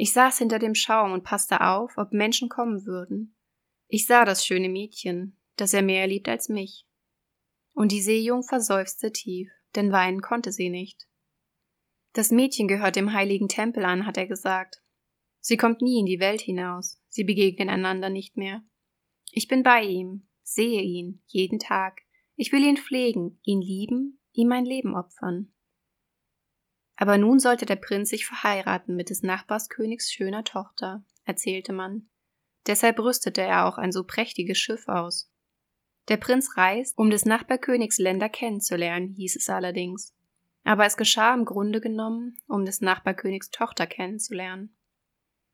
[0.00, 3.34] Ich saß hinter dem Schaum und passte auf, ob Menschen kommen würden.
[3.88, 6.86] Ich sah das schöne Mädchen, das er mehr liebt als mich.
[7.74, 11.08] Und die Seejungfer seufzte tief, denn weinen konnte sie nicht.
[12.12, 14.80] Das Mädchen gehört dem heiligen Tempel an, hat er gesagt.
[15.40, 18.62] Sie kommt nie in die Welt hinaus, sie begegnen einander nicht mehr.
[19.32, 22.02] Ich bin bei ihm, sehe ihn, jeden Tag.
[22.36, 25.52] Ich will ihn pflegen, ihn lieben, ihm mein Leben opfern.
[27.00, 32.10] Aber nun sollte der Prinz sich verheiraten mit des Nachbarskönigs schöner Tochter, erzählte man.
[32.66, 35.32] Deshalb rüstete er auch ein so prächtiges Schiff aus.
[36.08, 40.14] Der Prinz reist, um des Nachbarkönigs Länder kennenzulernen, hieß es allerdings
[40.68, 44.76] aber es geschah im Grunde genommen, um des Nachbarkönigs Tochter kennenzulernen.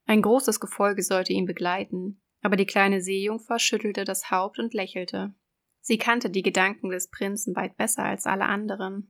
[0.05, 5.33] Ein großes Gefolge sollte ihn begleiten, aber die kleine Seejungfer schüttelte das Haupt und lächelte.
[5.79, 9.09] Sie kannte die Gedanken des Prinzen weit besser als alle anderen.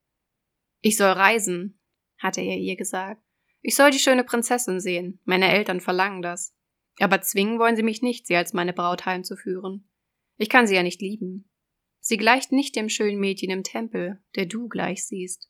[0.81, 1.79] Ich soll reisen,
[2.25, 3.21] hatte er ihr gesagt.
[3.61, 5.19] Ich soll die schöne Prinzessin sehen.
[5.23, 6.53] Meine Eltern verlangen das.
[6.99, 9.89] Aber zwingen wollen sie mich nicht, sie als meine Braut heimzuführen.
[10.37, 11.49] Ich kann sie ja nicht lieben.
[11.99, 15.49] Sie gleicht nicht dem schönen Mädchen im Tempel, der du gleich siehst.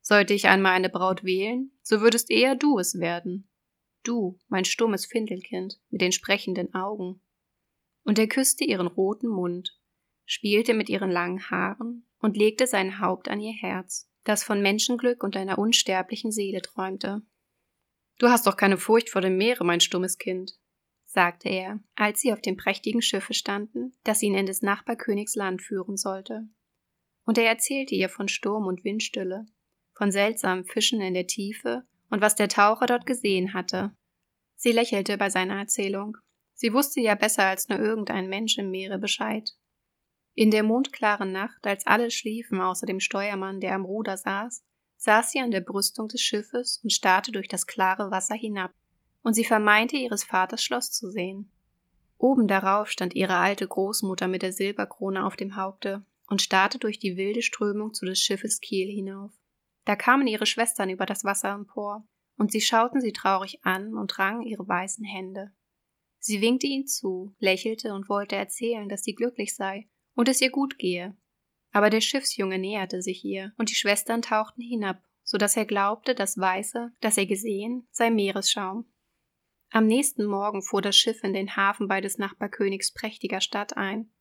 [0.00, 3.48] Sollte ich einmal eine Braut wählen, so würdest eher du es werden.
[4.02, 7.22] Du, mein stummes Findelkind mit den sprechenden Augen.
[8.02, 9.80] Und er küsste ihren roten Mund,
[10.26, 15.22] spielte mit ihren langen Haaren und legte sein Haupt an ihr Herz, das von Menschenglück
[15.22, 17.22] und einer unsterblichen Seele träumte.
[18.18, 20.52] Du hast doch keine Furcht vor dem Meere, mein stummes Kind,
[21.04, 25.62] sagte er, als sie auf dem prächtigen Schiffe standen, das ihn in des Nachbarkönigs Land
[25.62, 26.48] führen sollte.
[27.24, 29.46] Und er erzählte ihr von Sturm und Windstille,
[29.94, 33.96] von seltsamen Fischen in der Tiefe und was der Taucher dort gesehen hatte.
[34.56, 36.16] Sie lächelte bei seiner Erzählung.
[36.54, 39.50] Sie wusste ja besser als nur irgendein Mensch im Meere Bescheid.
[40.36, 44.64] In der mondklaren Nacht, als alle schliefen außer dem Steuermann, der am Ruder saß,
[44.96, 48.72] saß sie an der Brüstung des Schiffes und starrte durch das klare Wasser hinab,
[49.22, 51.52] und sie vermeinte ihres Vaters Schloss zu sehen.
[52.18, 56.98] Oben darauf stand ihre alte Großmutter mit der Silberkrone auf dem Haupte und starrte durch
[56.98, 59.32] die wilde Strömung zu des Schiffes Kiel hinauf.
[59.84, 64.18] Da kamen ihre Schwestern über das Wasser empor, und sie schauten sie traurig an und
[64.18, 65.52] rangen ihre weißen Hände.
[66.18, 70.50] Sie winkte ihnen zu, lächelte und wollte erzählen, dass sie glücklich sei und es ihr
[70.50, 71.16] gut gehe.
[71.72, 76.14] Aber der Schiffsjunge näherte sich ihr, und die Schwestern tauchten hinab, so dass er glaubte,
[76.14, 78.86] das Weiße, das er gesehen, sei Meeresschaum.
[79.70, 84.12] Am nächsten Morgen fuhr das Schiff in den Hafen bei des Nachbarkönigs prächtiger Stadt ein.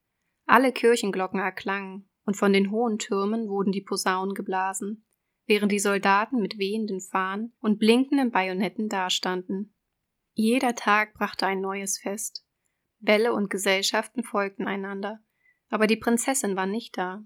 [0.46, 5.06] Alle Kirchenglocken erklangen, und von den hohen Türmen wurden die Posaunen geblasen
[5.46, 9.74] während die Soldaten mit wehenden Fahnen und blinkenden Bajonetten dastanden.
[10.34, 12.46] Jeder Tag brachte ein neues Fest.
[13.00, 15.20] Bälle und Gesellschaften folgten einander,
[15.70, 17.26] aber die Prinzessin war nicht da.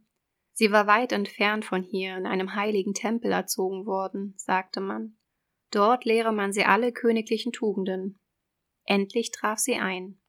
[0.54, 5.18] Sie war weit entfernt von hier in einem heiligen Tempel erzogen worden, sagte man.
[5.72, 8.20] Dort lehre man sie alle königlichen Tugenden.
[8.84, 10.20] Endlich traf sie ein.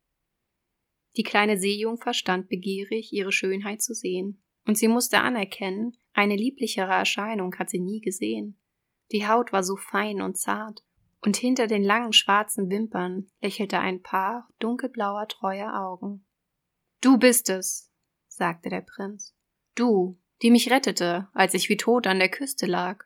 [1.16, 6.92] Die kleine Seejungfer stand begierig, ihre Schönheit zu sehen, und sie musste anerkennen, eine lieblichere
[6.92, 8.60] Erscheinung hat sie nie gesehen.
[9.12, 10.84] Die Haut war so fein und zart,
[11.20, 16.26] und hinter den langen schwarzen Wimpern lächelte ein Paar dunkelblauer treuer Augen.
[17.00, 17.87] Du bist es,
[18.38, 19.34] sagte der Prinz.
[19.74, 23.04] Du, die mich rettete, als ich wie tot an der Küste lag.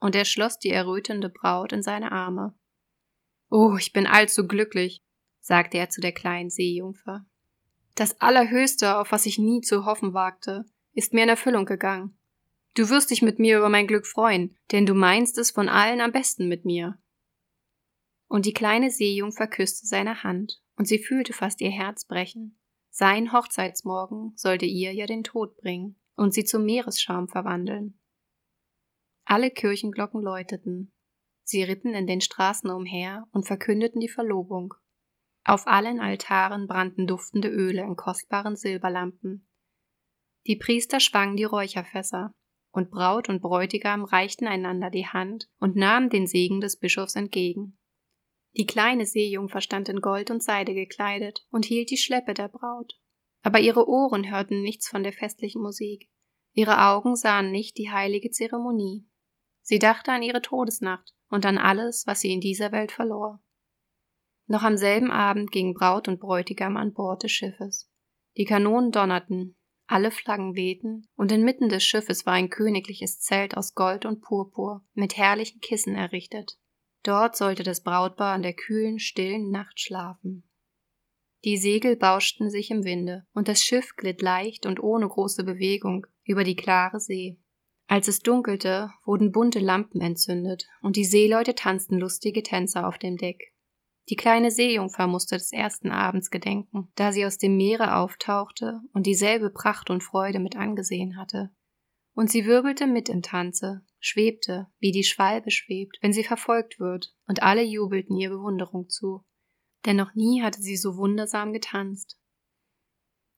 [0.00, 2.58] Und er schloss die errötende Braut in seine Arme.
[3.48, 5.04] Oh, ich bin allzu glücklich,
[5.40, 7.24] sagte er zu der kleinen Seejungfer.
[7.94, 10.64] Das Allerhöchste, auf was ich nie zu hoffen wagte,
[10.94, 12.18] ist mir in Erfüllung gegangen.
[12.74, 16.00] Du wirst dich mit mir über mein Glück freuen, denn du meinst es von allen
[16.00, 16.98] am besten mit mir.
[18.28, 22.58] Und die kleine Seejungfer küsste seine Hand, und sie fühlte fast ihr Herz brechen.
[22.94, 27.98] Sein Hochzeitsmorgen sollte ihr ja den Tod bringen und sie zum Meeresschaum verwandeln.
[29.24, 30.92] Alle Kirchenglocken läuteten.
[31.42, 34.74] Sie ritten in den Straßen umher und verkündeten die Verlobung.
[35.42, 39.48] Auf allen Altaren brannten duftende Öle in kostbaren Silberlampen.
[40.46, 42.34] Die Priester schwangen die Räucherfässer,
[42.72, 47.78] und Braut und Bräutigam reichten einander die Hand und nahmen den Segen des Bischofs entgegen.
[48.54, 52.98] Die kleine Seejungfer stand in Gold und Seide gekleidet und hielt die Schleppe der Braut.
[53.42, 56.10] Aber ihre Ohren hörten nichts von der festlichen Musik.
[56.52, 59.06] Ihre Augen sahen nicht die heilige Zeremonie.
[59.62, 63.42] Sie dachte an ihre Todesnacht und an alles, was sie in dieser Welt verlor.
[64.46, 67.90] Noch am selben Abend gingen Braut und Bräutigam an Bord des Schiffes.
[68.36, 73.74] Die Kanonen donnerten, alle Flaggen wehten, und inmitten des Schiffes war ein königliches Zelt aus
[73.74, 76.58] Gold und Purpur mit herrlichen Kissen errichtet.
[77.02, 80.48] Dort sollte das Brautpaar an der kühlen, stillen Nacht schlafen.
[81.44, 86.06] Die Segel bauschten sich im Winde, und das Schiff glitt leicht und ohne große Bewegung
[86.24, 87.40] über die klare See.
[87.88, 93.16] Als es dunkelte, wurden bunte Lampen entzündet, und die Seeleute tanzten lustige Tänze auf dem
[93.16, 93.52] Deck.
[94.08, 99.06] Die kleine Seejungfer musste des ersten Abends gedenken, da sie aus dem Meere auftauchte und
[99.06, 101.50] dieselbe Pracht und Freude mit angesehen hatte.
[102.14, 107.14] Und sie wirbelte mit im Tanze, schwebte, wie die Schwalbe schwebt, wenn sie verfolgt wird,
[107.26, 109.24] und alle jubelten ihr Bewunderung zu.
[109.86, 112.18] Denn noch nie hatte sie so wundersam getanzt.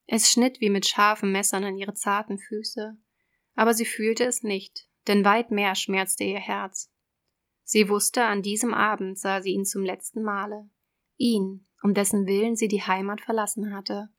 [0.06, 2.96] Es schnitt wie mit scharfen Messern an ihre zarten Füße,
[3.54, 6.90] aber sie fühlte es nicht, denn weit mehr schmerzte ihr Herz.
[7.62, 10.68] Sie wusste, an diesem Abend sah sie ihn zum letzten Male,
[11.16, 14.10] ihn, um dessen Willen sie die Heimat verlassen hatte,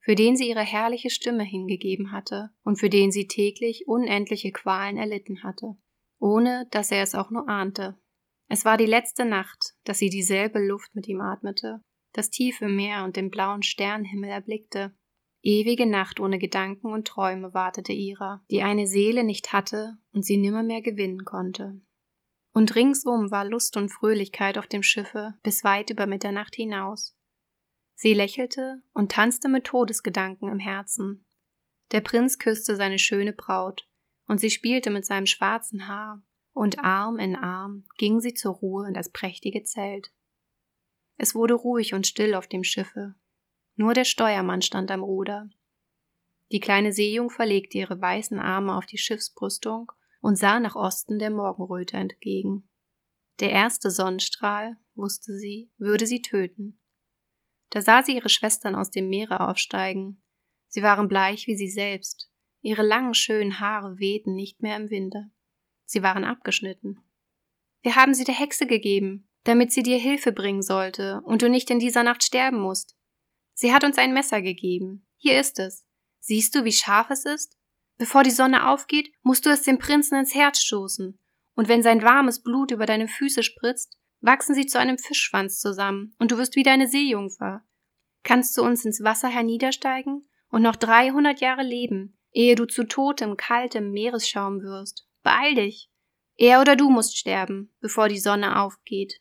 [0.00, 4.96] für den sie ihre herrliche Stimme hingegeben hatte und für den sie täglich unendliche Qualen
[4.96, 5.76] erlitten hatte,
[6.20, 7.98] ohne dass er es auch nur ahnte.
[8.46, 13.04] Es war die letzte Nacht, dass sie dieselbe Luft mit ihm atmete, das tiefe Meer
[13.04, 14.94] und den blauen Sternenhimmel erblickte.
[15.42, 20.36] Ewige Nacht ohne Gedanken und Träume wartete ihrer, die eine Seele nicht hatte und sie
[20.36, 21.80] nimmermehr gewinnen konnte.
[22.52, 27.16] Und ringsum war Lust und Fröhlichkeit auf dem Schiffe bis weit über Mitternacht hinaus.
[27.94, 31.24] Sie lächelte und tanzte mit Todesgedanken im Herzen.
[31.92, 33.86] Der Prinz küsste seine schöne Braut,
[34.30, 36.22] und sie spielte mit seinem schwarzen Haar,
[36.52, 40.12] und Arm in Arm ging sie zur Ruhe in das prächtige Zelt.
[41.16, 43.16] Es wurde ruhig und still auf dem Schiffe.
[43.74, 45.50] Nur der Steuermann stand am Ruder.
[46.52, 51.30] Die kleine Seejungfer legte ihre weißen Arme auf die Schiffsbrüstung und sah nach Osten der
[51.30, 52.68] Morgenröte entgegen.
[53.40, 56.78] Der erste Sonnenstrahl, wusste sie, würde sie töten.
[57.70, 60.22] Da sah sie ihre Schwestern aus dem Meere aufsteigen.
[60.68, 62.29] Sie waren bleich wie sie selbst.
[62.62, 65.30] Ihre langen, schönen Haare wehten nicht mehr im Winde.
[65.84, 67.00] Sie waren abgeschnitten.
[67.82, 71.70] Wir haben sie der Hexe gegeben, damit sie dir Hilfe bringen sollte und du nicht
[71.70, 72.96] in dieser Nacht sterben musst.
[73.54, 75.06] Sie hat uns ein Messer gegeben.
[75.16, 75.86] Hier ist es.
[76.18, 77.56] Siehst du, wie scharf es ist?
[77.96, 81.18] Bevor die Sonne aufgeht, musst du es dem Prinzen ins Herz stoßen.
[81.54, 86.14] Und wenn sein warmes Blut über deine Füße spritzt, wachsen sie zu einem Fischschwanz zusammen,
[86.18, 87.62] und du wirst wie deine Seejungfer.
[88.22, 93.36] Kannst du uns ins Wasser herniedersteigen und noch dreihundert Jahre leben, ehe du zu totem,
[93.36, 95.06] kaltem Meeresschaum wirst.
[95.22, 95.90] Beeil dich.
[96.36, 99.20] Er oder du musst sterben, bevor die Sonne aufgeht.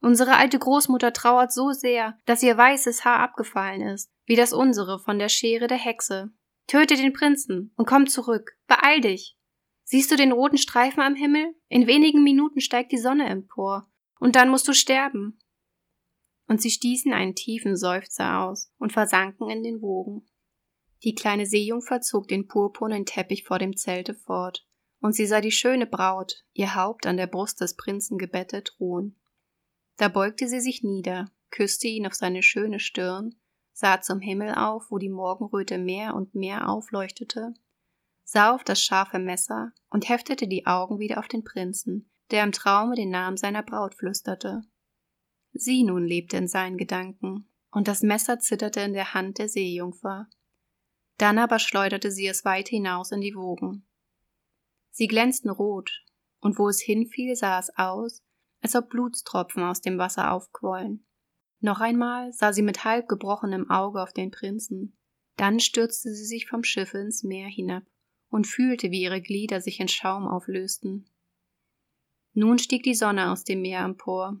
[0.00, 4.98] Unsere alte Großmutter trauert so sehr, dass ihr weißes Haar abgefallen ist, wie das unsere
[4.98, 6.30] von der Schere der Hexe.
[6.66, 8.58] Töte den Prinzen und komm zurück.
[8.66, 9.38] Beeil dich.
[9.84, 11.54] Siehst du den roten Streifen am Himmel?
[11.68, 13.86] In wenigen Minuten steigt die Sonne empor
[14.18, 15.38] und dann musst du sterben.
[16.46, 20.26] Und sie stießen einen tiefen Seufzer aus und versanken in den Wogen.
[21.04, 24.66] Die kleine Seejungfer zog den purpurnen Teppich vor dem Zelte fort,
[25.00, 29.20] und sie sah die schöne Braut, ihr Haupt an der Brust des Prinzen gebettet, ruhen.
[29.98, 33.34] Da beugte sie sich nieder, küsste ihn auf seine schöne Stirn,
[33.72, 37.52] sah zum Himmel auf, wo die Morgenröte mehr und mehr aufleuchtete,
[38.22, 42.52] sah auf das scharfe Messer und heftete die Augen wieder auf den Prinzen, der im
[42.52, 44.62] Traume den Namen seiner Braut flüsterte.
[45.52, 50.28] Sie nun lebte in seinen Gedanken, und das Messer zitterte in der Hand der Seejungfer.
[51.18, 53.86] Dann aber schleuderte sie es weit hinaus in die Wogen.
[54.90, 56.04] Sie glänzten rot,
[56.40, 58.22] und wo es hinfiel, sah es aus,
[58.60, 61.06] als ob Blutstropfen aus dem Wasser aufquollen.
[61.60, 64.96] Noch einmal sah sie mit halb gebrochenem Auge auf den Prinzen,
[65.36, 67.84] dann stürzte sie sich vom Schiffe ins Meer hinab
[68.28, 71.08] und fühlte, wie ihre Glieder sich in Schaum auflösten.
[72.32, 74.40] Nun stieg die Sonne aus dem Meer empor.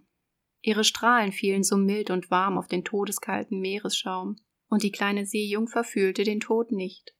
[0.62, 4.36] Ihre Strahlen fielen so mild und warm auf den todeskalten Meeresschaum,
[4.68, 7.14] und die kleine Seejungfer fühlte den Tod nicht.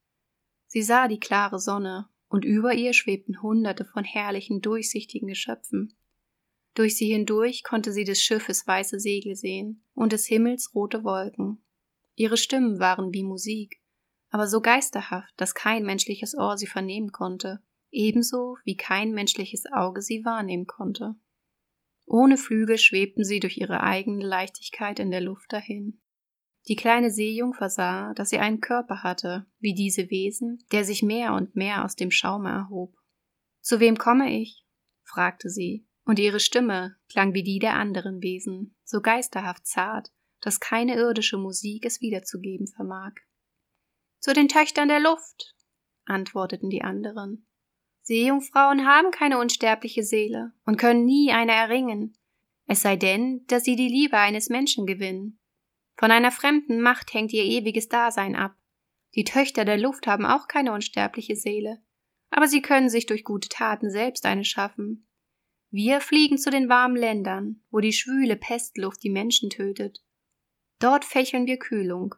[0.67, 5.97] Sie sah die klare Sonne, und über ihr schwebten hunderte von herrlichen, durchsichtigen Geschöpfen.
[6.75, 11.65] Durch sie hindurch konnte sie des Schiffes weiße Segel sehen und des Himmels rote Wolken.
[12.17, 13.81] Ihre Stimmen waren wie Musik,
[14.31, 17.63] aber so geisterhaft, dass kein menschliches Ohr sie vernehmen konnte
[17.95, 21.15] ebenso wie kein menschliches Auge sie wahrnehmen konnte.
[22.07, 26.01] Ohne Flügel schwebten sie durch ihre eigene Leichtigkeit in der Luft dahin.
[26.69, 31.35] Die kleine Seejungfer sah, dass sie einen Körper hatte, wie diese Wesen, der sich mehr
[31.35, 32.97] und mehr aus dem Schaume erhob.
[33.61, 34.65] Zu wem komme ich?
[35.03, 40.11] fragte sie, Und ihre Stimme klang wie die der anderen Wesen, so geisterhaft zart,
[40.41, 43.13] dass keine irdische Musik es wiederzugeben vermag.
[44.19, 45.55] Zu den Töchtern der Luft,
[46.05, 47.47] antworteten die anderen.
[48.03, 52.17] Seejungfrauen haben keine unsterbliche Seele und können nie eine erringen,
[52.67, 55.39] es sei denn, dass sie die Liebe eines Menschen gewinnen.
[55.97, 58.57] Von einer fremden Macht hängt ihr ewiges Dasein ab.
[59.15, 61.81] Die Töchter der Luft haben auch keine unsterbliche Seele,
[62.31, 65.07] aber sie können sich durch gute Taten selbst eine schaffen.
[65.71, 70.05] Wir fliegen zu den warmen Ländern, wo die schwüle Pestluft die Menschen tötet.
[70.81, 72.15] Dort fächeln wir Kühlung.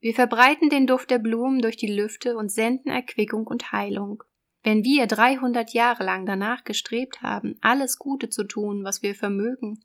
[0.00, 4.22] Wir verbreiten den Duft der Blumen durch die Lüfte und senden Erquickung und Heilung.
[4.62, 9.82] Wenn wir dreihundert Jahre lang danach gestrebt haben, alles Gute zu tun, was wir vermögen,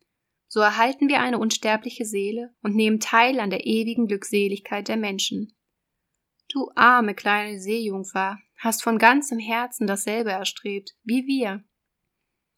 [0.55, 5.53] so erhalten wir eine unsterbliche Seele und nehmen teil an der ewigen Glückseligkeit der Menschen.
[6.47, 11.65] Du arme kleine Seejungfer, hast von ganzem Herzen dasselbe erstrebt, wie wir.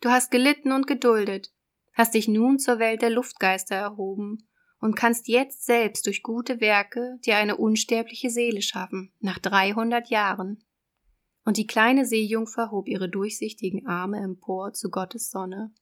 [0.02, 1.52] Du hast gelitten und geduldet,
[1.94, 4.48] hast dich nun zur Welt der Luftgeister erhoben
[4.80, 10.64] und kannst jetzt selbst durch gute Werke dir eine unsterbliche Seele schaffen, nach dreihundert Jahren.
[11.46, 15.74] Und die kleine Seejungfer hob ihre durchsichtigen Arme empor zu Gottes Sonne,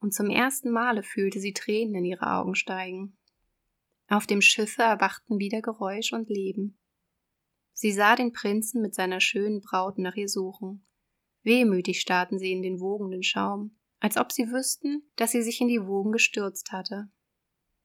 [0.00, 3.16] und zum ersten Male fühlte sie Tränen in ihre Augen steigen.
[4.08, 6.78] Auf dem Schiffe erwachten wieder Geräusch und Leben.
[7.72, 10.84] Sie sah den Prinzen mit seiner schönen Braut nach ihr suchen.
[11.42, 15.68] Wehmütig starrten sie in den wogenden Schaum, als ob sie wüssten, dass sie sich in
[15.68, 17.10] die Wogen gestürzt hatte.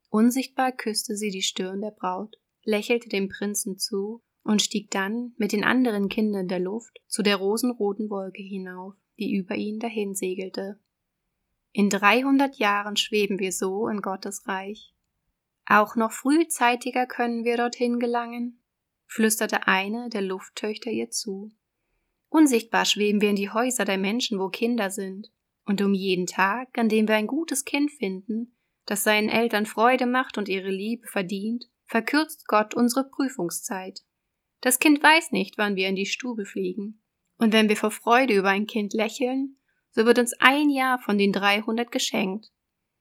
[0.10, 5.52] Unsichtbar küsste sie die Stirn der Braut, lächelte dem Prinzen zu und stieg dann mit
[5.52, 10.80] den anderen Kindern der Luft zu der rosenroten Wolke hinauf, die über ihn dahin segelte.
[11.78, 14.94] In dreihundert Jahren schweben wir so in Gottes Reich.
[15.66, 18.64] Auch noch frühzeitiger können wir dorthin gelangen,
[19.08, 21.52] flüsterte eine der Lufttöchter ihr zu.
[22.30, 25.34] Unsichtbar schweben wir in die Häuser der Menschen, wo Kinder sind,
[25.66, 28.56] und um jeden Tag, an dem wir ein gutes Kind finden,
[28.86, 34.00] das seinen Eltern Freude macht und ihre Liebe verdient, verkürzt Gott unsere Prüfungszeit.
[34.62, 37.02] Das Kind weiß nicht, wann wir in die Stube fliegen.
[37.38, 39.58] Und wenn wir vor Freude über ein Kind lächeln,
[39.96, 42.52] so wird uns ein Jahr von den 300 geschenkt.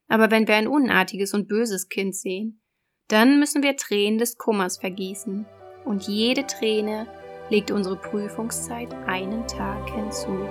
[0.09, 2.63] Aber wenn wir ein unartiges und böses Kind sehen,
[3.09, 5.45] dann müssen wir Tränen des Kummers vergießen.
[5.85, 7.07] Und jede Träne
[7.51, 10.49] legt unsere Prüfungszeit einen Tag hinzu.